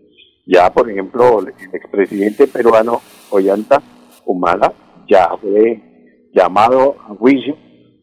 Ya, 0.45 0.71
por 0.71 0.89
ejemplo, 0.89 1.39
el 1.39 1.49
expresidente 1.73 2.47
peruano 2.47 2.99
Ollanta 3.31 3.81
Humala 4.25 4.73
ya 5.07 5.29
fue 5.37 6.29
llamado 6.33 6.95
a 7.07 7.15
juicio 7.15 7.55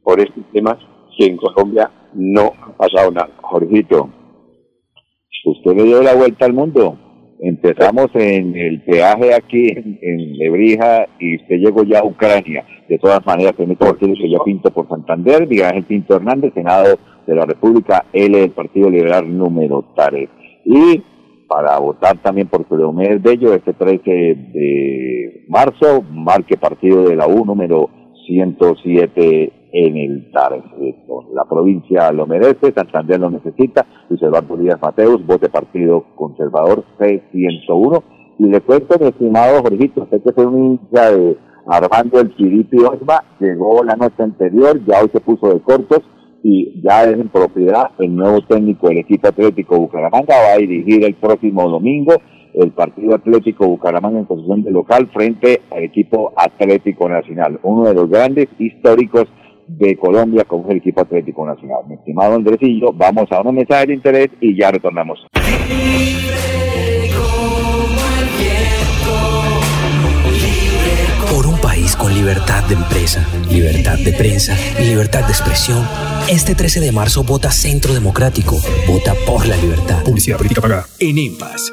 por 0.09 0.19
estos 0.21 0.43
temas 0.55 0.79
que 1.19 1.27
en 1.27 1.37
Colombia 1.37 1.91
no 2.15 2.51
ha 2.63 2.73
pasado 2.79 3.11
nada. 3.11 3.29
Jorgito, 3.43 4.09
usted 5.45 5.77
le 5.77 5.85
dio 5.85 6.03
la 6.03 6.15
vuelta 6.15 6.47
al 6.47 6.55
mundo. 6.55 6.99
Empezamos 7.41 8.07
en 8.15 8.57
el 8.57 8.83
peaje 8.85 9.35
aquí 9.35 9.69
en, 9.69 9.99
en 10.01 10.39
Lebrija 10.39 11.07
y 11.21 11.37
usted 11.37 11.57
llegó 11.57 11.83
ya 11.85 11.99
a 11.99 12.07
Ucrania. 12.07 12.65
De 12.89 12.99
todas 12.99 13.25
maneras, 13.27 13.53
permito 13.53 13.85
decirle 13.85 14.15
que 14.19 14.31
yo 14.31 14.43
pinto 14.45 14.71
por 14.71 14.89
Santander, 14.89 15.47
Miguel 15.47 15.67
Ángel 15.67 15.85
Pinto 15.85 16.17
Hernández, 16.17 16.55
Senado 16.55 16.99
de 17.27 17.35
la 17.35 17.45
República, 17.45 18.07
L 18.11 18.39
del 18.39 18.53
Partido 18.53 18.89
Liberal 18.89 19.37
número 19.37 19.93
3. 19.95 20.27
Y 20.65 21.03
para 21.47 21.79
votar 21.79 22.17
también 22.23 22.49
por 22.49 22.65
Cleomés 22.65 23.21
Bello 23.21 23.53
este 23.53 23.75
13 23.75 24.11
de 24.11 25.45
marzo, 25.49 26.03
marque 26.11 26.57
partido 26.57 27.05
de 27.05 27.15
la 27.15 27.27
U 27.27 27.45
número 27.45 27.91
107 28.27 29.58
en 29.73 29.97
el 29.97 30.31
TARES. 30.33 30.65
La 31.35 31.45
provincia 31.45 32.11
lo 32.13 32.27
merece, 32.27 32.73
Santander 32.73 33.21
lo 33.21 33.31
necesita, 33.31 33.87
Luis 34.09 34.23
Eduardo 34.23 34.57
Díaz 34.57 34.81
Mateus, 34.81 35.25
vote 35.27 35.49
Partido 35.49 36.05
Conservador 36.15 36.85
C101. 36.99 38.03
Y 38.39 38.47
le 38.47 38.61
cuento, 38.61 38.97
mi 39.01 39.09
estimado 39.09 39.63
Jorgito, 39.63 40.03
usted 40.03 40.23
que 40.23 40.33
fue 40.33 40.47
un 40.47 40.65
hincha 40.65 41.11
de 41.11 41.37
Armando 41.67 42.21
el 42.21 42.35
Chiripi 42.37 42.79
Osma, 42.79 43.23
llegó 43.41 43.83
la 43.85 43.97
noche 43.97 44.23
anterior, 44.23 44.81
ya 44.87 45.03
hoy 45.03 45.11
se 45.13 45.21
puso 45.21 45.49
de 45.49 45.61
cortos 45.61 46.01
y 46.43 46.81
ya 46.83 47.05
es 47.05 47.15
en 47.15 47.29
propiedad 47.29 47.91
el 47.99 48.15
nuevo 48.15 48.41
técnico 48.43 48.89
del 48.89 48.99
equipo 48.99 49.29
Atlético 49.29 49.79
Bucaramanga, 49.79 50.35
va 50.35 50.55
a 50.55 50.59
dirigir 50.59 51.05
el 51.05 51.15
próximo 51.15 51.69
domingo 51.69 52.15
el 52.55 52.73
Partido 52.73 53.15
Atlético 53.15 53.69
Bucaramanga 53.69 54.19
en 54.19 54.27
posición 54.27 54.63
de 54.63 54.71
local 54.71 55.09
frente 55.13 55.63
al 55.71 55.85
equipo 55.85 56.33
Atlético 56.37 57.09
Nacional, 57.09 57.61
uno 57.63 57.89
de 57.89 57.95
los 57.95 58.11
grandes 58.11 58.49
históricos 58.59 59.27
de 59.69 59.97
Colombia 59.97 60.45
como 60.45 60.65
es 60.65 60.71
el 60.71 60.77
equipo 60.79 61.03
Atlético 61.03 61.47
Nacional. 61.47 61.83
Mi 61.89 61.95
estimado 61.95 62.35
Andresillo, 62.35 62.93
vamos 62.93 63.31
a 63.31 63.41
unos 63.41 63.53
mensajes 63.53 63.89
de 63.89 63.95
interés 63.95 64.29
y 64.41 64.59
ya 64.59 64.71
retornamos. 64.71 65.27
Por 71.31 71.47
un 71.47 71.61
país 71.61 71.95
con 71.95 72.13
libertad 72.15 72.65
de 72.69 72.75
empresa, 72.75 73.27
libertad 73.51 73.99
de 73.99 74.13
prensa 74.13 74.55
y 74.81 74.87
libertad 74.87 75.21
de 75.27 75.33
expresión, 75.33 75.85
este 76.31 76.55
13 76.55 76.81
de 76.81 76.93
marzo 76.93 77.23
vota 77.23 77.51
Centro 77.51 77.93
Democrático. 77.93 78.57
Vota 78.87 79.15
por 79.27 79.47
la 79.47 79.57
libertad. 79.57 80.03
Publicidad 80.05 80.39
política 80.39 80.63
pagada. 80.63 80.87
En 80.99 81.19
IMPAS, 81.19 81.73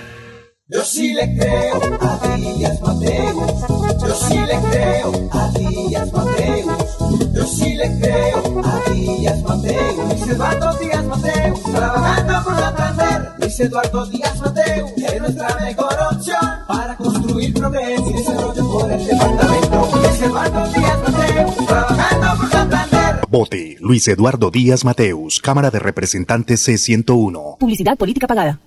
Yo 0.71 0.85
sí 0.85 1.13
le 1.13 1.35
creo 1.35 1.81
a 1.99 2.37
Díaz 2.37 2.79
Mateus. 2.79 3.35
Yo 4.07 4.15
sí 4.15 4.39
le 4.39 4.57
creo 4.69 5.29
a 5.31 5.51
Díaz 5.51 6.13
Mateus. 6.13 7.33
Yo 7.33 7.45
sí 7.45 7.75
le 7.75 7.99
creo 7.99 8.61
a 8.63 8.89
Díaz 8.89 9.43
Mateus. 9.43 9.97
Luis 10.07 10.27
Eduardo 10.29 10.73
Díaz 10.79 11.05
Mateus, 11.05 11.63
trabajando 11.63 12.43
por 12.45 12.55
Santander. 12.55 13.31
Luis 13.37 13.59
Eduardo 13.59 14.05
Díaz 14.05 14.39
Mateus 14.39 14.91
es 14.95 15.19
nuestra 15.19 15.59
mejor 15.59 15.97
opción 16.09 16.49
para 16.69 16.95
construir 16.95 17.53
progreso 17.53 18.09
y 18.09 18.13
desarrollo 18.13 18.71
por 18.71 18.91
el 18.93 19.05
departamento. 19.05 19.89
Luis 19.93 20.21
Eduardo 20.21 20.67
Díaz 20.71 20.99
Mateus, 21.03 21.67
trabajando 21.67 22.27
por 22.37 22.49
Santander. 22.49 23.15
Vote 23.29 23.77
Luis 23.81 24.07
Eduardo 24.07 24.49
Díaz 24.49 24.85
Mateus, 24.85 25.41
Cámara 25.41 25.69
de 25.69 25.79
Representantes 25.79 26.65
C101. 26.65 27.57
Publicidad 27.57 27.97
política 27.97 28.25
pagada. 28.25 28.61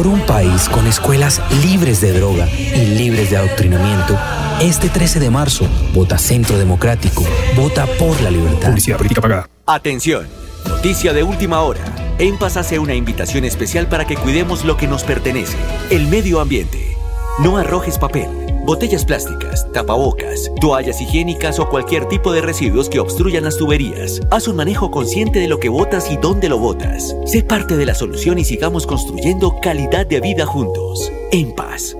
Por 0.00 0.06
un 0.06 0.22
país 0.22 0.66
con 0.70 0.86
escuelas 0.86 1.42
libres 1.62 2.00
de 2.00 2.14
droga 2.14 2.48
y 2.48 2.86
libres 2.86 3.28
de 3.28 3.36
adoctrinamiento, 3.36 4.18
este 4.58 4.88
13 4.88 5.20
de 5.20 5.28
marzo, 5.28 5.68
vota 5.92 6.16
Centro 6.16 6.56
Democrático, 6.56 7.22
vota 7.54 7.84
por 7.98 8.18
la 8.22 8.30
libertad. 8.30 8.68
Publicidad 8.68 8.96
política 8.96 9.20
pagada. 9.20 9.50
Atención, 9.66 10.26
noticia 10.66 11.12
de 11.12 11.22
última 11.22 11.60
hora. 11.60 11.82
En 12.18 12.38
Paz 12.38 12.56
hace 12.56 12.78
una 12.78 12.94
invitación 12.94 13.44
especial 13.44 13.88
para 13.88 14.06
que 14.06 14.16
cuidemos 14.16 14.64
lo 14.64 14.78
que 14.78 14.86
nos 14.86 15.04
pertenece, 15.04 15.58
el 15.90 16.06
medio 16.06 16.40
ambiente. 16.40 16.96
No 17.40 17.58
arrojes 17.58 17.98
papel, 17.98 18.49
botellas 18.70 19.04
plásticas, 19.04 19.68
tapabocas, 19.72 20.54
toallas 20.60 21.02
higiénicas 21.02 21.58
o 21.58 21.68
cualquier 21.68 22.04
tipo 22.04 22.32
de 22.32 22.40
residuos 22.40 22.88
que 22.88 23.00
obstruyan 23.00 23.42
las 23.42 23.58
tuberías. 23.58 24.20
Haz 24.30 24.46
un 24.46 24.54
manejo 24.54 24.92
consciente 24.92 25.40
de 25.40 25.48
lo 25.48 25.58
que 25.58 25.68
botas 25.68 26.08
y 26.12 26.16
dónde 26.16 26.48
lo 26.48 26.56
botas. 26.56 27.16
Sé 27.24 27.42
parte 27.42 27.76
de 27.76 27.84
la 27.84 27.94
solución 27.94 28.38
y 28.38 28.44
sigamos 28.44 28.86
construyendo 28.86 29.56
calidad 29.60 30.06
de 30.06 30.20
vida 30.20 30.46
juntos. 30.46 31.12
En 31.32 31.52
paz. 31.56 31.98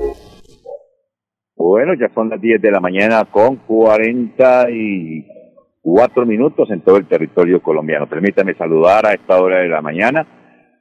Bueno, 1.56 1.94
ya 1.94 2.08
son 2.14 2.28
las 2.28 2.40
10 2.40 2.62
de 2.62 2.70
la 2.70 2.78
mañana 2.78 3.24
con 3.24 3.56
44 3.56 6.24
minutos 6.24 6.70
en 6.70 6.82
todo 6.82 6.98
el 6.98 7.08
territorio 7.08 7.60
colombiano. 7.60 8.08
Permítame 8.08 8.54
saludar 8.54 9.06
a 9.06 9.14
esta 9.14 9.42
hora 9.42 9.58
de 9.58 9.68
la 9.68 9.82
mañana 9.82 10.24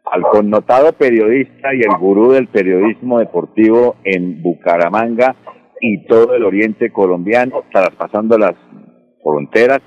al 0.05 0.21
connotado 0.21 0.93
periodista 0.93 1.73
y 1.73 1.81
el 1.81 1.97
gurú 1.99 2.33
del 2.33 2.47
periodismo 2.47 3.17
deportivo 3.17 3.95
en 4.03 4.43
Bucaramanga 4.43 5.35
y 5.81 6.05
todo 6.05 6.35
el 6.35 6.43
oriente 6.43 6.91
colombiano, 6.91 7.63
traspasando 7.71 8.37
las 8.37 8.55
fronteras, 9.23 9.79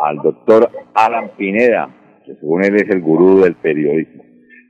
al 0.00 0.16
doctor 0.18 0.70
Alan 0.94 1.30
Pineda, 1.36 1.88
que 2.24 2.34
según 2.36 2.64
él 2.64 2.76
es 2.76 2.90
el 2.90 3.00
gurú 3.00 3.40
del 3.40 3.54
periodismo. 3.56 4.22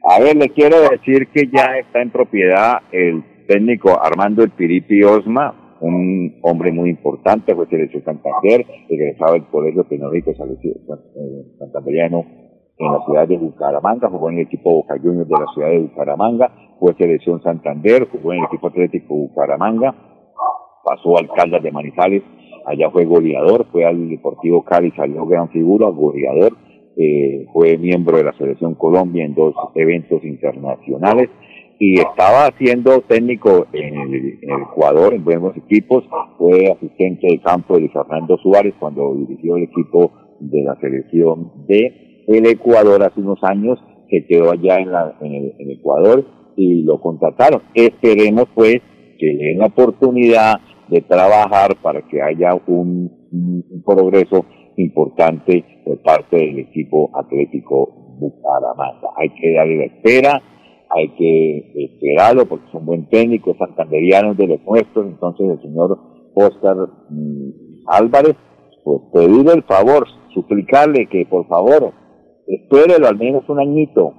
A 0.08 0.20
ver, 0.20 0.36
le 0.36 0.50
quiero 0.50 0.76
decir 0.88 1.28
que 1.28 1.48
ya 1.48 1.78
está 1.78 2.00
en 2.00 2.10
propiedad 2.10 2.82
el 2.92 3.24
técnico 3.48 4.00
Armando 4.00 4.42
El 4.42 4.50
Piripi 4.50 5.02
Osma, 5.02 5.76
un 5.80 6.38
hombre 6.42 6.72
muy 6.72 6.90
importante, 6.90 7.54
fue 7.54 7.66
selección 7.66 8.04
Santander, 8.04 8.64
egresado 8.88 9.34
del 9.34 9.46
Colegio 9.46 9.84
Tecnológico 9.84 10.30
eh, 10.30 11.56
Santanderiano 11.58 12.24
en 12.78 12.92
la 12.92 13.04
ciudad 13.04 13.26
de 13.26 13.38
Bucaramanga, 13.38 14.08
jugó 14.08 14.30
en 14.30 14.38
el 14.38 14.46
equipo 14.46 14.70
Boca 14.70 14.96
Juniors 14.98 15.28
de 15.28 15.34
la 15.34 15.46
ciudad 15.54 15.70
de 15.70 15.78
Bucaramanga, 15.78 16.52
fue 16.78 16.94
selección 16.94 17.42
Santander, 17.42 18.06
jugó 18.10 18.32
en 18.32 18.40
el 18.40 18.44
equipo 18.46 18.68
Atlético 18.68 19.14
Bucaramanga, 19.14 19.94
pasó 20.86 21.18
al 21.18 21.28
Caldas 21.34 21.64
de 21.64 21.72
Manizales, 21.72 22.22
allá 22.64 22.88
fue 22.90 23.04
goleador, 23.04 23.66
fue 23.72 23.84
al 23.84 24.08
Deportivo 24.08 24.64
Cali, 24.64 24.92
salió 24.92 25.26
gran 25.26 25.48
figura, 25.50 25.88
goleador, 25.88 26.52
eh, 26.96 27.44
fue 27.52 27.76
miembro 27.76 28.16
de 28.16 28.24
la 28.24 28.32
Selección 28.34 28.74
Colombia 28.76 29.24
en 29.24 29.34
dos 29.34 29.52
eventos 29.74 30.22
internacionales 30.22 31.28
y 31.80 31.98
estaba 32.00 32.48
siendo 32.56 33.00
técnico 33.02 33.66
en 33.72 33.98
el, 33.98 34.38
Ecuador 34.70 35.12
en 35.12 35.24
buenos 35.24 35.56
equipos, 35.56 36.04
fue 36.38 36.70
asistente 36.70 37.26
de 37.26 37.40
campo 37.40 37.78
de 37.78 37.88
Fernando 37.88 38.38
Suárez 38.38 38.74
cuando 38.78 39.14
dirigió 39.14 39.56
el 39.56 39.64
equipo 39.64 40.12
de 40.38 40.62
la 40.62 40.76
selección 40.80 41.66
de 41.66 42.24
el 42.28 42.46
Ecuador 42.46 43.02
hace 43.02 43.20
unos 43.20 43.42
años, 43.42 43.78
que 44.08 44.24
quedó 44.26 44.52
allá 44.52 44.78
en, 44.78 44.92
la, 44.92 45.16
en, 45.20 45.34
el, 45.34 45.70
Ecuador 45.70 46.24
y 46.56 46.82
lo 46.82 47.00
contrataron. 47.00 47.62
Esperemos 47.74 48.46
pues 48.54 48.80
que 49.18 49.26
le 49.26 49.54
la 49.56 49.66
oportunidad 49.66 50.56
de 50.88 51.00
trabajar 51.02 51.76
para 51.82 52.02
que 52.02 52.22
haya 52.22 52.54
un, 52.66 53.14
progreso 53.84 54.44
importante 54.76 55.64
por 55.84 56.02
parte 56.02 56.36
del 56.36 56.58
equipo 56.60 57.10
atlético 57.14 58.16
Bucaramanga. 58.18 59.10
Hay 59.16 59.30
que 59.30 59.52
darle 59.52 59.76
la 59.76 59.84
espera, 59.84 60.42
hay 60.90 61.08
que 61.16 61.72
esperarlo 61.84 62.46
porque 62.46 62.66
es 62.68 62.74
un 62.74 62.86
buen 62.86 63.08
técnico, 63.08 63.50
es 63.50 63.58
santanderiano 63.58 64.32
es 64.32 64.38
de 64.38 64.46
los 64.46 64.60
nuestros, 64.64 65.06
entonces 65.06 65.50
el 65.50 65.62
señor 65.62 65.98
Oscar 66.34 66.76
mm, 67.10 67.50
Álvarez, 67.86 68.36
pues 68.84 69.00
pedirle 69.12 69.52
el 69.52 69.62
favor, 69.64 70.06
suplicarle 70.34 71.06
que 71.06 71.26
por 71.26 71.46
favor 71.46 71.92
espérelo 72.46 73.08
al 73.08 73.16
menos 73.16 73.48
un 73.48 73.60
añito 73.60 74.12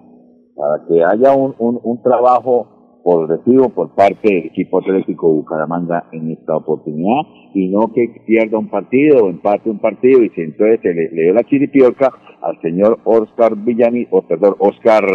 para 0.56 0.86
que 0.88 1.04
haya 1.04 1.36
un, 1.36 1.56
un, 1.60 1.80
un 1.82 2.02
trabajo 2.02 2.77
progresivo 3.08 3.70
por 3.70 3.96
parte 3.96 4.28
del 4.28 4.46
equipo 4.48 4.80
atlético 4.80 5.32
Bucaramanga 5.32 6.10
en 6.12 6.32
esta 6.32 6.58
oportunidad 6.58 7.22
y 7.54 7.70
no 7.70 7.94
que 7.94 8.22
pierda 8.26 8.58
un 8.58 8.68
partido 8.68 9.24
o 9.24 9.30
empate 9.30 9.70
un 9.70 9.80
partido 9.80 10.22
y 10.24 10.30
si 10.32 10.42
entonces 10.42 10.82
se 10.82 10.94
le, 10.94 11.10
le 11.12 11.24
dio 11.24 11.34
la 11.34 11.46
chiripiorca 11.46 12.12
al 12.42 12.60
señor 12.62 13.00
Oscar 13.06 13.56
Villani, 13.56 14.08
o 14.12 14.24
perdón, 14.24 14.56
Oscar 14.60 15.06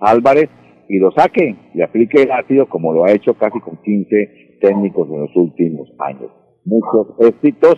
Álvarez 0.00 0.50
y 0.88 0.98
lo 0.98 1.12
saque, 1.12 1.54
le 1.74 1.84
aplique 1.84 2.22
el 2.22 2.32
ácido 2.32 2.66
como 2.68 2.92
lo 2.92 3.04
ha 3.04 3.12
hecho 3.12 3.34
casi 3.34 3.60
con 3.60 3.76
15 3.76 4.58
técnicos 4.60 5.08
en 5.08 5.20
los 5.20 5.36
últimos 5.36 5.88
años. 6.00 6.30
Muchos 6.64 7.14
éxitos 7.20 7.76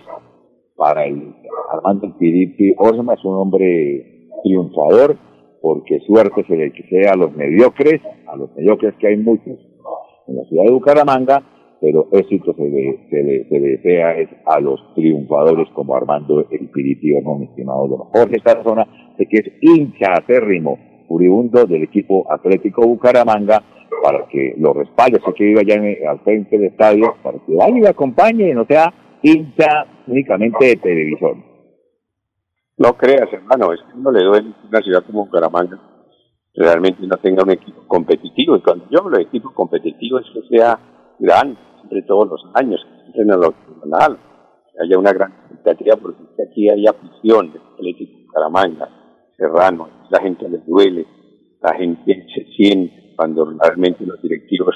para 0.77 1.05
el 1.05 1.35
Armando 1.75 2.17
Piripi 2.19 2.75
Osma, 2.79 3.15
es 3.15 3.25
un 3.25 3.35
hombre 3.35 4.29
triunfador, 4.43 5.17
porque 5.61 5.99
suerte 6.01 6.45
se 6.47 6.57
le 6.57 6.71
desea 6.71 7.13
a 7.13 7.17
los 7.17 7.35
mediocres, 7.35 8.01
a 8.27 8.37
los 8.37 8.55
mediocres 8.57 8.95
que 9.01 9.09
hay 9.09 9.17
muchos 9.17 9.59
en 10.27 10.37
la 10.37 10.45
ciudad 10.45 10.65
de 10.65 10.73
Bucaramanga, 10.73 11.43
pero 11.81 12.09
éxito 12.13 12.53
se 12.55 12.63
le, 12.69 12.99
se 13.09 13.23
le, 13.23 13.49
se 13.49 13.61
le 13.61 13.69
desea 13.77 14.19
es 14.19 14.29
a 14.47 14.61
los 14.61 14.81
triunfadores 14.95 15.69
como 15.75 15.95
Armando 15.95 16.45
El 16.51 16.69
Piripi 16.69 17.15
Osma, 17.17 17.39
mi 17.39 17.45
estimado 17.47 17.87
don 17.89 17.99
Jorge 18.13 18.39
Tarazona, 18.43 18.87
que 19.17 19.25
es 19.31 19.53
hincha 19.61 20.13
acérrimo, 20.15 20.79
furibundo 21.09 21.65
del 21.65 21.85
equipo 21.85 22.27
Atlético 22.31 22.87
Bucaramanga, 22.87 23.63
para 24.03 24.27
que 24.29 24.55
lo 24.59 24.75
respalde, 24.75 25.19
sé 25.25 25.33
que 25.35 25.45
vive 25.45 25.61
allá 25.61 25.75
en- 25.75 26.07
al 26.07 26.19
frente 26.21 26.59
del 26.59 26.69
estadio, 26.69 27.15
para 27.23 27.39
que 27.39 27.55
vaya 27.55 27.77
y 27.77 27.81
lo 27.81 27.89
acompañe, 27.89 28.53
no 28.55 28.65
sea 28.67 28.93
hincha 29.23 29.87
únicamente 30.07 30.65
de 30.67 30.77
televisión. 30.77 31.45
No 32.79 32.97
creas, 32.97 33.33
hermano, 33.33 33.73
es 33.73 33.81
que 33.81 33.99
no 33.99 34.11
le 34.11 34.25
duele 34.25 34.55
una 34.69 34.81
ciudad 34.81 35.05
como 35.05 35.25
Bucaramanga 35.25 35.79
realmente 36.59 37.07
no 37.07 37.17
tenga 37.19 37.45
un 37.45 37.51
equipo 37.51 37.87
competitivo. 37.87 38.57
Y 38.57 38.61
cuando 38.61 38.87
yo 38.91 39.01
hablo 39.01 39.17
de 39.17 39.25
equipo 39.25 39.53
competitivo 39.55 40.19
es 40.19 40.27
que 40.33 40.57
sea 40.57 40.79
gran, 41.19 41.57
entre 41.83 42.03
todos 42.03 42.29
los 42.29 42.41
años, 42.55 42.81
entre 43.07 43.23
en 43.23 43.29
lo 43.29 43.55
nacional, 43.67 44.19
que 44.73 44.85
haya 44.85 44.99
una 44.99 45.13
gran 45.13 45.33
expectativa, 45.33 45.97
porque 45.97 46.23
aquí 46.49 46.69
hay 46.69 46.87
afición 46.87 47.53
del 47.53 47.63
Atlético 47.75 48.19
Bucaramanga, 48.27 48.89
Serrano, 49.37 49.89
la 50.11 50.21
gente 50.21 50.49
les 50.49 50.67
duele, 50.67 51.07
la 51.63 51.75
gente 51.75 52.27
se 52.35 52.45
siente 52.57 53.15
cuando 53.17 53.45
realmente 53.45 54.05
los 54.05 54.21
directivos 54.21 54.75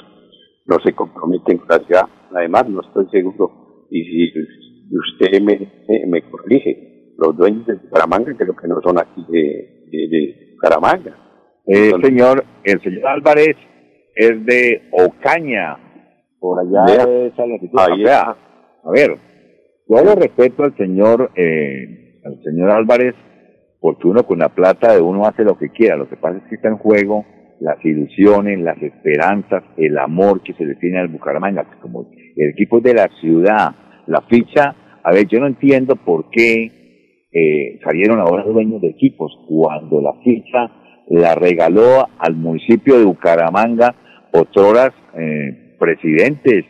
no 0.65 0.77
se 0.83 0.93
comprometen 0.93 1.57
con 1.57 1.67
la 1.67 1.79
ciudad. 1.85 2.05
Además, 2.33 2.69
no 2.69 2.81
estoy 2.81 3.07
seguro, 3.09 3.87
y 3.91 4.03
si 4.05 4.33
usted 4.89 5.41
me 5.41 6.21
corrige, 6.31 6.92
los 7.17 7.35
dueños 7.37 7.65
de 7.67 7.75
Bucaramanga 7.75 8.33
creo 8.37 8.55
que 8.55 8.67
no 8.67 8.81
son 8.81 8.99
aquí 8.99 9.25
de, 9.29 9.87
de, 9.91 10.07
de 10.09 10.51
Bucaramanga. 10.53 11.17
Eh, 11.65 11.91
señor, 12.01 12.43
el 12.63 12.81
señor 12.81 13.07
Álvarez 13.07 13.55
es 14.15 14.45
de 14.45 14.81
Ocaña, 14.91 15.77
por 16.39 16.59
allá 16.59 16.85
Vea. 16.85 17.05
de 17.05 17.27
esa 17.27 17.45
latitud. 17.45 17.79
Ahí 17.79 18.05
a 18.05 18.35
ver, 18.91 19.17
yo 19.87 20.03
le 20.03 20.15
respeto 20.15 20.63
al 20.63 20.75
señor, 20.75 21.31
eh, 21.35 22.19
al 22.25 22.41
señor 22.43 22.71
Álvarez, 22.71 23.15
porque 23.79 24.07
uno 24.07 24.23
con 24.23 24.39
la 24.39 24.49
plata 24.49 24.93
de 24.93 25.01
uno 25.01 25.25
hace 25.25 25.43
lo 25.43 25.57
que 25.57 25.69
quiera. 25.69 25.95
Lo 25.95 26.09
que 26.09 26.17
pasa 26.17 26.37
es 26.37 26.43
que 26.49 26.55
está 26.55 26.67
en 26.67 26.77
juego 26.77 27.25
las 27.59 27.83
ilusiones, 27.85 28.59
las 28.59 28.81
esperanzas, 28.81 29.63
el 29.77 29.97
amor 29.97 30.41
que 30.43 30.53
se 30.53 30.65
le 30.65 30.75
tiene 30.75 30.99
al 30.99 31.07
Bucaramanga, 31.07 31.65
como 31.81 32.11
el 32.35 32.49
equipo 32.49 32.81
de 32.81 32.93
la 32.93 33.07
ciudad, 33.21 33.71
la 34.07 34.21
ficha, 34.23 34.75
a 35.01 35.11
ver, 35.11 35.27
yo 35.27 35.39
no 35.39 35.47
entiendo 35.47 35.95
por 35.95 36.29
qué 36.29 36.82
eh, 37.33 37.79
salieron 37.83 38.19
ahora 38.19 38.43
dueños 38.43 38.81
de 38.81 38.89
equipos 38.89 39.31
cuando 39.47 40.01
la 40.01 40.13
ficha 40.23 40.71
la 41.07 41.35
regaló 41.35 42.07
al 42.19 42.35
municipio 42.35 42.97
de 42.97 43.05
Bucaramanga 43.05 43.95
otras 44.31 44.91
eh, 45.17 45.75
presidentes, 45.79 46.65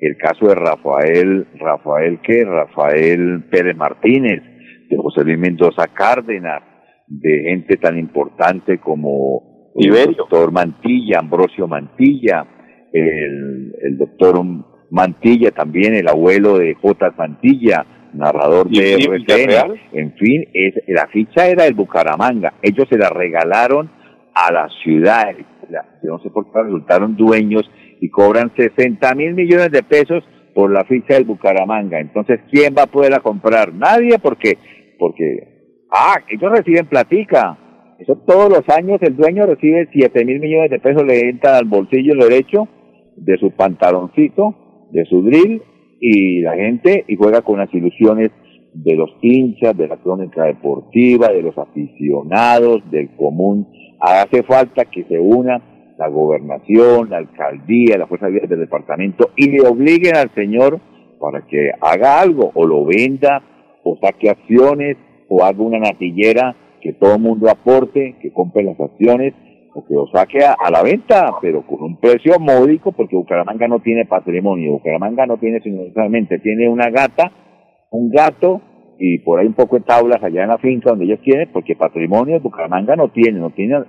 el 0.00 0.16
caso 0.16 0.48
de 0.48 0.54
Rafael, 0.54 1.46
Rafael 1.58 2.20
qué, 2.22 2.44
Rafael 2.44 3.44
Pérez 3.50 3.76
Martínez, 3.76 4.42
de 4.88 4.96
José 4.96 5.24
Luis 5.24 5.38
Mendoza 5.38 5.86
Cárdenas, 5.88 6.62
de 7.06 7.44
gente 7.44 7.76
tan 7.76 7.98
importante 7.98 8.78
como 8.78 9.72
el 9.76 10.14
doctor 10.14 10.52
Mantilla, 10.52 11.20
Ambrosio 11.20 11.68
Mantilla, 11.68 12.46
el, 12.92 13.74
el 13.82 13.98
doctor 13.98 14.42
Mantilla 14.90 15.50
también, 15.50 15.94
el 15.94 16.08
abuelo 16.08 16.58
de 16.58 16.74
J. 16.74 17.14
Mantilla, 17.16 17.84
narrador 18.16 18.66
¿Y 18.70 18.80
de? 18.80 18.94
RCN. 18.94 19.80
En 19.92 20.12
fin, 20.14 20.44
es, 20.52 20.74
la 20.88 21.06
ficha 21.08 21.46
era 21.48 21.64
del 21.64 21.74
Bucaramanga. 21.74 22.54
Ellos 22.62 22.86
se 22.90 22.98
la 22.98 23.10
regalaron 23.10 23.90
a 24.34 24.52
la 24.52 24.68
ciudad. 24.82 25.34
La- 25.70 25.84
yo 26.02 26.10
no 26.12 26.18
sé 26.20 26.30
por 26.30 26.50
qué 26.52 26.62
resultaron 26.62 27.16
dueños 27.16 27.70
y 28.00 28.08
cobran 28.10 28.52
60 28.56 29.14
mil 29.14 29.34
millones 29.34 29.70
de 29.70 29.82
pesos 29.82 30.22
por 30.54 30.70
la 30.72 30.84
ficha 30.84 31.14
del 31.14 31.24
Bucaramanga. 31.24 31.98
Entonces, 32.00 32.40
¿quién 32.50 32.74
va 32.76 32.82
a 32.84 32.86
poder 32.86 33.20
comprar? 33.22 33.72
Nadie, 33.74 34.18
porque, 34.18 34.58
porque, 34.98 35.84
ah, 35.92 36.16
ellos 36.28 36.50
reciben 36.50 36.86
platica. 36.86 37.58
Eso 37.98 38.16
todos 38.26 38.50
los 38.50 38.68
años 38.76 38.98
el 39.02 39.16
dueño 39.16 39.46
recibe 39.46 39.88
7 39.92 40.24
mil 40.24 40.38
millones 40.38 40.70
de 40.70 40.78
pesos, 40.80 41.02
le 41.04 41.30
entra 41.30 41.56
al 41.56 41.64
bolsillo 41.64 42.14
derecho 42.14 42.68
de 43.16 43.38
su 43.38 43.50
pantaloncito, 43.52 44.88
de 44.92 45.04
su 45.06 45.22
drill, 45.22 45.62
y 46.00 46.40
la 46.40 46.54
gente, 46.54 47.04
y 47.08 47.16
juega 47.16 47.42
con 47.42 47.58
las 47.58 47.72
ilusiones 47.72 48.30
de 48.74 48.94
los 48.94 49.10
hinchas, 49.22 49.76
de 49.76 49.88
la 49.88 49.96
crónica 49.96 50.44
deportiva, 50.44 51.28
de 51.28 51.42
los 51.42 51.56
aficionados, 51.56 52.82
del 52.90 53.10
común. 53.16 53.66
Hace 54.00 54.42
falta 54.42 54.84
que 54.84 55.04
se 55.04 55.18
una 55.18 55.62
la 55.98 56.08
gobernación, 56.08 57.08
la 57.10 57.18
alcaldía, 57.18 57.96
la 57.96 58.06
fuerza 58.06 58.28
del 58.28 58.60
departamento 58.60 59.30
y 59.34 59.48
le 59.48 59.66
obliguen 59.66 60.16
al 60.16 60.30
señor 60.34 60.78
para 61.18 61.46
que 61.46 61.70
haga 61.80 62.20
algo, 62.20 62.50
o 62.54 62.66
lo 62.66 62.84
venda, 62.84 63.42
o 63.82 63.96
saque 64.02 64.28
acciones, 64.28 64.98
o 65.28 65.42
haga 65.42 65.62
una 65.62 65.78
natillera 65.78 66.54
que 66.82 66.92
todo 66.92 67.14
el 67.14 67.22
mundo 67.22 67.48
aporte, 67.48 68.16
que 68.20 68.30
compre 68.30 68.62
las 68.62 68.78
acciones, 68.78 69.32
o 69.76 69.84
que 69.84 69.92
lo 69.92 70.06
saque 70.06 70.38
a, 70.42 70.70
la 70.70 70.82
venta, 70.82 71.34
pero 71.42 71.60
con 71.66 71.82
un 71.82 72.00
precio 72.00 72.38
módico, 72.38 72.92
porque 72.92 73.14
Bucaramanga 73.14 73.68
no 73.68 73.80
tiene 73.80 74.06
patrimonio, 74.06 74.72
Bucaramanga 74.72 75.26
no 75.26 75.36
tiene, 75.36 75.60
sino 75.60 75.82
solamente 75.92 76.38
tiene 76.38 76.66
una 76.66 76.88
gata, 76.88 77.30
un 77.90 78.08
gato, 78.08 78.62
y 78.98 79.18
por 79.18 79.38
ahí 79.38 79.46
un 79.46 79.52
poco 79.52 79.76
de 79.76 79.84
tablas 79.84 80.24
allá 80.24 80.44
en 80.44 80.48
la 80.48 80.56
finca 80.56 80.88
donde 80.88 81.04
ellos 81.04 81.20
tienen, 81.20 81.50
porque 81.52 81.76
patrimonio 81.76 82.40
Bucaramanga 82.40 82.96
no 82.96 83.10
tiene, 83.10 83.38
no 83.38 83.50
tiene, 83.50 83.84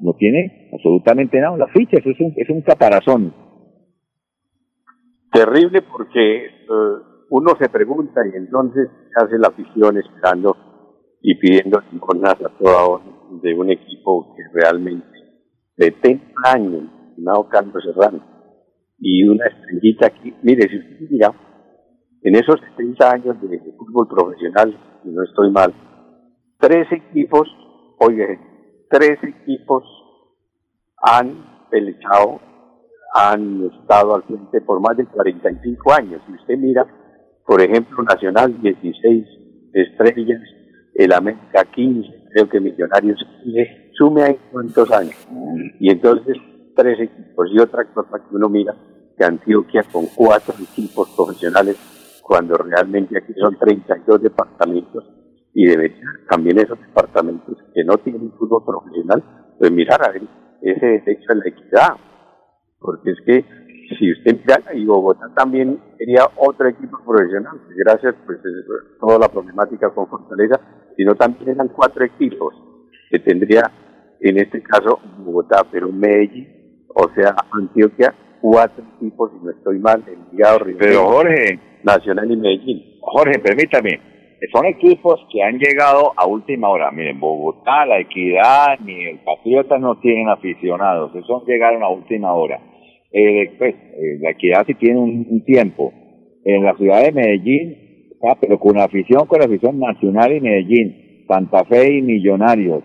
no 0.00 0.14
tiene 0.14 0.70
absolutamente 0.72 1.38
nada. 1.38 1.54
La 1.58 1.66
ficha, 1.66 1.98
eso 1.98 2.08
es 2.08 2.20
un, 2.20 2.32
es 2.34 2.48
un 2.48 2.62
caparazón. 2.62 3.34
Terrible 5.30 5.82
porque 5.82 6.46
uh, 6.70 7.36
uno 7.36 7.50
se 7.60 7.68
pregunta 7.68 8.22
y 8.32 8.38
entonces 8.38 8.88
hace 9.14 9.36
la 9.38 9.48
afición 9.48 9.98
esperando 9.98 10.56
y 11.20 11.34
pidiendo 11.34 11.82
limosnas 11.92 12.40
a 12.40 12.48
toda 12.58 12.86
hora 12.86 13.04
de 13.42 13.52
un 13.52 13.70
equipo 13.70 14.34
que 14.34 14.42
realmente 14.54 15.25
70 15.76 16.24
años, 16.44 16.84
estimado 17.10 17.48
Carlos 17.48 17.82
Serrano, 17.84 18.22
y 18.98 19.28
una 19.28 19.46
estrellita 19.46 20.06
aquí. 20.06 20.34
Mire, 20.42 20.68
si 20.68 20.78
usted 20.78 21.10
mira, 21.10 21.32
en 22.22 22.34
esos 22.34 22.56
70 22.76 23.10
años 23.10 23.40
de, 23.40 23.48
de 23.48 23.72
fútbol 23.72 24.08
profesional, 24.08 24.76
si 25.02 25.10
no 25.10 25.22
estoy 25.22 25.50
mal, 25.50 25.72
tres 26.58 26.90
equipos, 26.90 27.48
oye, 27.98 28.38
tres 28.90 29.18
equipos 29.22 29.84
han 31.02 31.68
peleado, 31.70 32.40
han 33.14 33.70
estado 33.80 34.16
al 34.16 34.22
frente 34.24 34.60
por 34.62 34.80
más 34.80 34.96
de 34.96 35.06
45 35.06 35.92
años. 35.92 36.22
Si 36.26 36.32
usted 36.32 36.58
mira, 36.58 36.86
por 37.46 37.60
ejemplo, 37.60 38.02
Nacional 38.02 38.60
16 38.60 39.26
estrellas, 39.72 40.40
el 40.94 41.12
América 41.12 41.64
15, 41.64 42.08
creo 42.32 42.48
que 42.48 42.60
Millonarios 42.60 43.18
15, 43.44 43.85
sume 43.96 44.22
ahí 44.22 44.38
cuántos 44.50 44.90
años. 44.92 45.16
Y 45.80 45.90
entonces 45.90 46.36
tres 46.76 47.00
equipos. 47.00 47.48
Y 47.52 47.58
otra 47.58 47.84
cosa 47.92 48.18
que 48.18 48.36
uno 48.36 48.48
mira, 48.48 48.74
que 49.16 49.24
Antioquia 49.24 49.82
con 49.90 50.06
cuatro 50.14 50.54
equipos 50.60 51.08
profesionales, 51.16 51.76
cuando 52.22 52.56
realmente 52.56 53.16
aquí 53.18 53.32
son 53.40 53.56
32 53.58 54.22
departamentos 54.22 55.04
y 55.54 55.66
deberían 55.66 56.26
también 56.28 56.58
esos 56.58 56.78
departamentos 56.78 57.56
que 57.74 57.82
no 57.84 57.96
tienen 57.98 58.32
fútbol 58.32 58.64
profesional, 58.64 59.22
pues 59.58 59.70
mirar 59.72 60.06
a 60.06 60.12
ver 60.12 60.22
ese 60.60 60.86
derecho 60.86 61.32
a 61.32 61.34
la 61.34 61.48
equidad. 61.48 61.88
Porque 62.78 63.12
es 63.12 63.18
que 63.24 63.44
si 63.98 64.12
usted 64.12 64.38
mira, 64.38 64.74
y 64.74 64.84
Bogotá 64.84 65.32
también 65.34 65.80
sería 65.96 66.28
otro 66.36 66.68
equipo 66.68 66.98
profesional, 67.06 67.60
gracias 67.76 68.14
pues 68.26 68.38
toda 69.00 69.18
la 69.18 69.28
problemática 69.28 69.90
con 69.90 70.08
Fortaleza, 70.08 70.60
sino 70.96 71.14
también 71.14 71.50
eran 71.50 71.68
cuatro 71.68 72.04
equipos 72.04 72.54
que 73.08 73.20
tendría 73.20 73.70
en 74.20 74.38
este 74.38 74.62
caso 74.62 75.00
Bogotá, 75.18 75.66
pero 75.70 75.90
Medellín, 75.90 76.48
o 76.94 77.08
sea 77.14 77.34
Antioquia, 77.52 78.14
cuatro 78.40 78.84
equipos, 78.96 79.30
si 79.32 79.44
no 79.44 79.50
estoy 79.50 79.78
mal, 79.78 80.02
enviado 80.06 80.60
Pero 80.78 81.04
Jorge, 81.04 81.58
Nacional 81.82 82.30
y 82.30 82.36
Medellín. 82.36 82.82
Jorge, 83.00 83.38
permítame, 83.38 84.00
son 84.52 84.66
equipos 84.66 85.20
que 85.32 85.42
han 85.42 85.58
llegado 85.58 86.12
a 86.16 86.26
última 86.26 86.68
hora. 86.68 86.90
Miren, 86.90 87.18
Bogotá, 87.18 87.86
La 87.86 88.00
Equidad, 88.00 88.78
ni 88.84 89.04
el 89.04 89.18
Patriota 89.20 89.78
no 89.78 89.98
tienen 89.98 90.28
aficionados, 90.28 91.14
esos 91.14 91.46
llegaron 91.46 91.82
a 91.82 91.88
última 91.88 92.32
hora. 92.34 92.60
Eh, 93.12 93.54
pues, 93.58 93.74
eh, 93.74 94.18
La 94.20 94.30
Equidad 94.30 94.66
sí 94.66 94.74
tiene 94.74 94.98
un, 94.98 95.26
un, 95.30 95.44
tiempo. 95.44 95.92
En 96.44 96.62
la 96.64 96.76
ciudad 96.76 97.02
de 97.02 97.12
Medellín, 97.12 98.10
ah, 98.22 98.36
pero 98.40 98.58
con 98.58 98.78
afición, 98.78 99.26
con 99.26 99.42
afición 99.42 99.78
nacional 99.80 100.32
y 100.32 100.40
Medellín, 100.40 101.24
Santa 101.26 101.64
Fe 101.64 101.98
y 101.98 102.02
Millonarios, 102.02 102.84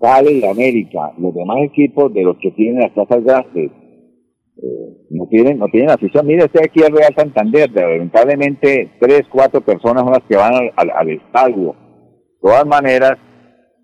Cali 0.00 0.40
y 0.40 0.46
América, 0.46 1.12
los 1.18 1.34
demás 1.34 1.58
equipos 1.62 2.12
de 2.14 2.22
los 2.22 2.36
que 2.38 2.50
tienen 2.52 2.80
las 2.80 2.92
casas 2.92 3.24
grandes, 3.24 3.70
eh, 4.56 5.06
no 5.10 5.26
tienen, 5.28 5.58
no 5.58 5.66
tienen 5.68 5.90
afición. 5.90 6.26
Mire 6.26 6.44
usted 6.44 6.60
aquí 6.64 6.80
el 6.80 6.96
Real 6.96 7.14
Santander, 7.16 7.70
lamentablemente 7.70 8.92
tres, 9.00 9.22
cuatro 9.30 9.60
personas 9.60 10.04
son 10.04 10.12
las 10.12 10.22
que 10.28 10.36
van 10.36 10.54
al, 10.54 10.72
al, 10.76 10.90
al 10.90 11.08
estadio. 11.10 11.74
De 11.74 12.40
todas 12.40 12.66
maneras, 12.66 13.18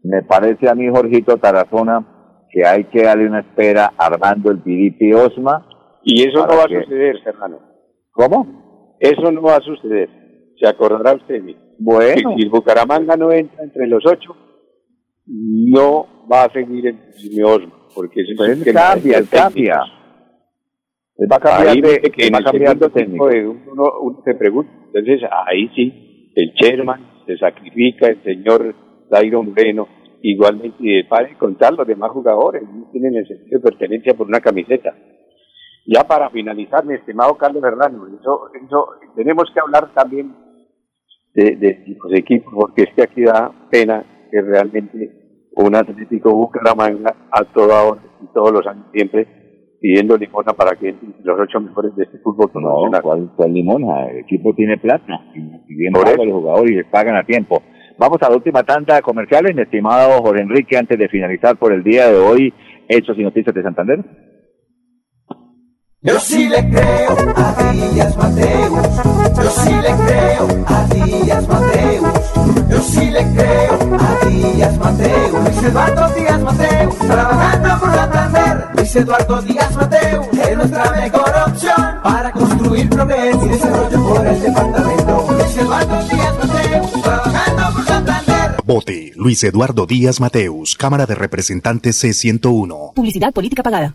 me 0.03 0.22
parece 0.22 0.68
a 0.68 0.74
mí, 0.74 0.88
Jorgito 0.88 1.37
Tarazona, 1.38 2.46
que 2.50 2.64
hay 2.64 2.85
que 2.85 3.03
darle 3.03 3.27
una 3.27 3.40
espera 3.40 3.92
armando 3.96 4.50
el 4.50 4.62
Piripi 4.62 5.12
Osma. 5.12 5.66
Y 6.05 6.29
eso 6.29 6.46
no 6.46 6.57
va 6.57 6.66
que... 6.66 6.77
a 6.77 6.83
suceder, 6.83 7.16
Serrano. 7.24 7.59
¿Cómo? 8.12 8.96
Eso 9.00 9.33
no 9.33 9.42
va 9.42 9.57
a 9.57 9.61
suceder. 9.61 10.09
Se 10.61 10.68
acordará 10.68 11.14
usted. 11.14 11.42
Bueno. 11.79 12.35
Si 12.37 12.42
el 12.42 12.50
Bucaramanga 12.50 13.16
no 13.16 13.33
entra 13.33 13.64
entre 13.64 13.88
los 13.88 14.05
ocho, 14.07 14.37
no 15.26 16.26
va 16.30 16.44
a 16.44 16.52
seguir 16.52 16.87
el 16.87 17.44
Osma. 17.44 17.72
Porque 17.94 18.22
eso 18.22 18.32
pues 18.37 18.66
es 18.66 18.74
cambia, 18.74 19.22
cambia. 19.30 19.80
Él 21.16 21.28
va 21.30 21.38
cambiando, 21.38 21.88
ahí, 21.88 22.10
que 22.10 22.30
va 22.30 22.42
cambiando 22.42 22.90
técnico. 22.90 23.26
Uno, 23.26 23.84
uno, 24.02 24.22
se 24.24 24.34
pregunta, 24.34 24.72
entonces 24.87 25.20
ahí 25.46 25.68
sí, 25.76 26.32
el 26.34 26.52
chairman 26.54 27.22
se 27.26 27.38
sacrifica, 27.38 28.08
el 28.08 28.20
señor 28.24 28.74
Dairo 29.08 29.44
Moreno, 29.44 29.87
igualmente, 30.22 30.76
y 30.80 31.04
para 31.04 31.28
de 31.28 31.38
contar 31.38 31.72
los 31.74 31.87
demás 31.87 32.10
jugadores, 32.10 32.62
no 32.62 32.90
tienen 32.90 33.14
el 33.14 33.28
sentido 33.28 33.60
de 33.60 33.70
pertenencia 33.70 34.14
por 34.14 34.26
una 34.26 34.40
camiseta. 34.40 34.92
Ya 35.87 36.02
para 36.02 36.30
finalizar, 36.30 36.84
mi 36.84 36.94
estimado 36.94 37.37
Carlos 37.37 37.62
Herrano, 37.62 38.08
eso, 38.08 38.50
eso, 38.60 38.87
tenemos 39.14 39.44
que 39.54 39.60
hablar 39.60 39.94
también 39.94 40.34
de, 41.34 41.56
de 41.56 41.96
los 42.02 42.12
equipos, 42.18 42.52
porque 42.52 42.82
es 42.82 42.94
que 42.96 43.02
aquí 43.02 43.22
da 43.22 43.52
pena 43.70 44.04
que 44.34 44.42
realmente 44.42 45.12
un 45.52 45.76
Atlético 45.76 46.34
Bucaramanga 46.34 47.14
a 47.30 47.44
toda 47.44 47.84
hora 47.84 48.00
y 48.20 48.26
todos 48.34 48.50
los 48.50 48.66
años 48.66 48.86
siempre 48.92 49.28
pidiendo 49.80 50.16
limona 50.16 50.52
para 50.54 50.74
que 50.76 50.92
los 51.22 51.38
ocho 51.38 51.60
mejores 51.60 51.94
de 51.94 52.02
este 52.02 52.18
fútbol 52.18 52.50
no, 52.54 53.00
¿cuál, 53.00 53.30
¿cuál, 53.36 53.52
limona? 53.52 54.06
El 54.08 54.18
equipo 54.18 54.52
tiene 54.54 54.76
plata 54.78 55.20
y 55.34 55.74
bien 55.74 55.92
paga 55.92 56.16
los 56.24 56.32
jugadores 56.32 56.72
y 56.72 56.74
les 56.76 56.86
pagan 56.86 57.16
a 57.16 57.22
tiempo. 57.22 57.62
Vamos 57.96 58.18
a 58.22 58.28
la 58.28 58.34
última 58.34 58.64
tanda 58.64 58.96
de 58.96 59.02
comerciales, 59.02 59.54
mi 59.54 59.62
estimado 59.62 60.20
Jorge 60.20 60.42
Enrique, 60.42 60.76
antes 60.76 60.98
de 60.98 61.08
finalizar 61.08 61.56
por 61.56 61.72
el 61.72 61.84
día 61.84 62.10
de 62.10 62.18
hoy, 62.18 62.52
Hechos 62.88 63.16
y 63.16 63.22
Noticias 63.22 63.54
de 63.54 63.62
Santander. 63.62 64.00
Yo 66.06 66.20
sí 66.20 66.50
le 66.50 66.68
creo 66.68 67.16
a 67.34 67.72
Díaz 67.72 68.14
Mateus, 68.14 68.72
yo 69.42 69.50
sí 69.50 69.70
le 69.70 69.94
creo 70.04 70.64
a 70.66 70.84
Díaz 70.92 71.48
Mateus, 71.48 72.08
yo 72.68 72.82
sí 72.82 73.10
le 73.10 73.32
creo 73.32 73.98
a 73.98 74.26
Díaz 74.26 74.78
Mateus, 74.78 75.44
Luis 75.44 75.62
Eduardo 75.62 76.14
Díaz 76.14 76.42
Mateus, 76.42 76.98
trabajando 76.98 77.80
por 77.80 77.94
Santander, 77.94 78.66
Luis 78.76 78.96
Eduardo 78.96 79.40
Díaz 79.40 79.76
Mateus, 79.76 80.26
es 80.46 80.56
nuestra 80.58 80.90
mejor 80.90 81.32
opción 81.48 82.00
para 82.02 82.32
construir 82.32 82.90
progreso 82.90 83.46
y 83.46 83.48
desarrollo 83.48 84.06
por 84.06 84.26
el 84.26 84.42
departamento. 84.42 85.26
Luis 85.30 85.56
Eduardo 85.56 86.02
Díaz 86.04 86.34
Mateus, 86.38 87.02
trabajando 87.02 87.72
por 87.72 87.86
Santander. 87.86 88.56
Vote 88.62 89.12
Luis 89.16 89.42
Eduardo 89.42 89.86
Díaz 89.86 90.20
Mateus, 90.20 90.76
Cámara 90.76 91.06
de 91.06 91.14
Representantes 91.14 92.04
C101. 92.04 92.92
Publicidad 92.92 93.32
política 93.32 93.62
pagada. 93.62 93.94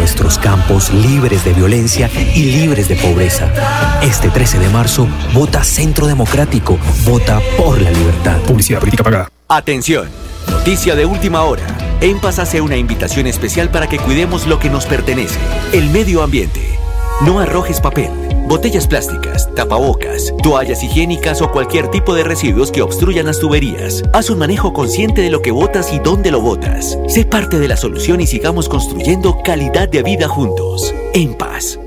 Nuestros 0.00 0.38
campos 0.38 0.94
libres 0.94 1.44
de 1.44 1.52
violencia 1.52 2.10
y 2.34 2.44
libres 2.44 2.88
de 2.88 2.96
pobreza. 2.96 3.52
Este 4.00 4.30
13 4.30 4.58
de 4.58 4.70
marzo, 4.70 5.06
vota 5.34 5.62
Centro 5.62 6.06
Democrático, 6.06 6.78
vota 7.04 7.38
por 7.58 7.78
la 7.82 7.90
libertad. 7.90 8.38
Publicidad 8.46 8.80
política 8.80 9.04
pagada. 9.04 9.28
Atención, 9.46 10.08
noticia 10.48 10.94
de 10.94 11.04
última 11.04 11.42
hora. 11.42 11.62
En 12.00 12.18
Paz 12.18 12.38
hace 12.38 12.62
una 12.62 12.78
invitación 12.78 13.26
especial 13.26 13.68
para 13.68 13.88
que 13.88 13.98
cuidemos 13.98 14.46
lo 14.46 14.58
que 14.58 14.70
nos 14.70 14.86
pertenece, 14.86 15.38
el 15.74 15.90
medio 15.90 16.22
ambiente. 16.22 16.79
No 17.24 17.38
arrojes 17.38 17.82
papel, 17.82 18.10
botellas 18.48 18.86
plásticas, 18.86 19.46
tapabocas, 19.54 20.32
toallas 20.42 20.82
higiénicas 20.82 21.42
o 21.42 21.52
cualquier 21.52 21.88
tipo 21.88 22.14
de 22.14 22.24
residuos 22.24 22.72
que 22.72 22.80
obstruyan 22.80 23.26
las 23.26 23.38
tuberías. 23.38 24.02
Haz 24.14 24.30
un 24.30 24.38
manejo 24.38 24.72
consciente 24.72 25.20
de 25.20 25.28
lo 25.28 25.42
que 25.42 25.50
botas 25.50 25.92
y 25.92 25.98
dónde 25.98 26.30
lo 26.30 26.40
botas. 26.40 26.98
Sé 27.08 27.26
parte 27.26 27.58
de 27.58 27.68
la 27.68 27.76
solución 27.76 28.22
y 28.22 28.26
sigamos 28.26 28.70
construyendo 28.70 29.42
calidad 29.44 29.86
de 29.90 30.02
vida 30.02 30.28
juntos. 30.28 30.94
En 31.12 31.34
paz. 31.34 31.78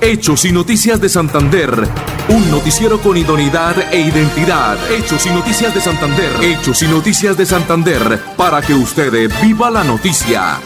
Hechos 0.00 0.44
y 0.44 0.52
Noticias 0.52 1.00
de 1.00 1.08
Santander. 1.08 1.88
Un 2.28 2.50
noticiero 2.52 3.00
con 3.00 3.16
idoneidad 3.16 3.92
e 3.92 4.00
identidad. 4.00 4.78
Hechos 4.88 5.26
y 5.26 5.30
Noticias 5.30 5.74
de 5.74 5.80
Santander. 5.80 6.30
Hechos 6.42 6.80
y 6.82 6.86
Noticias 6.86 7.36
de 7.36 7.44
Santander. 7.44 8.20
Para 8.36 8.62
que 8.62 8.72
usted 8.72 9.30
viva 9.42 9.68
la 9.68 9.82
noticia. 9.82 10.60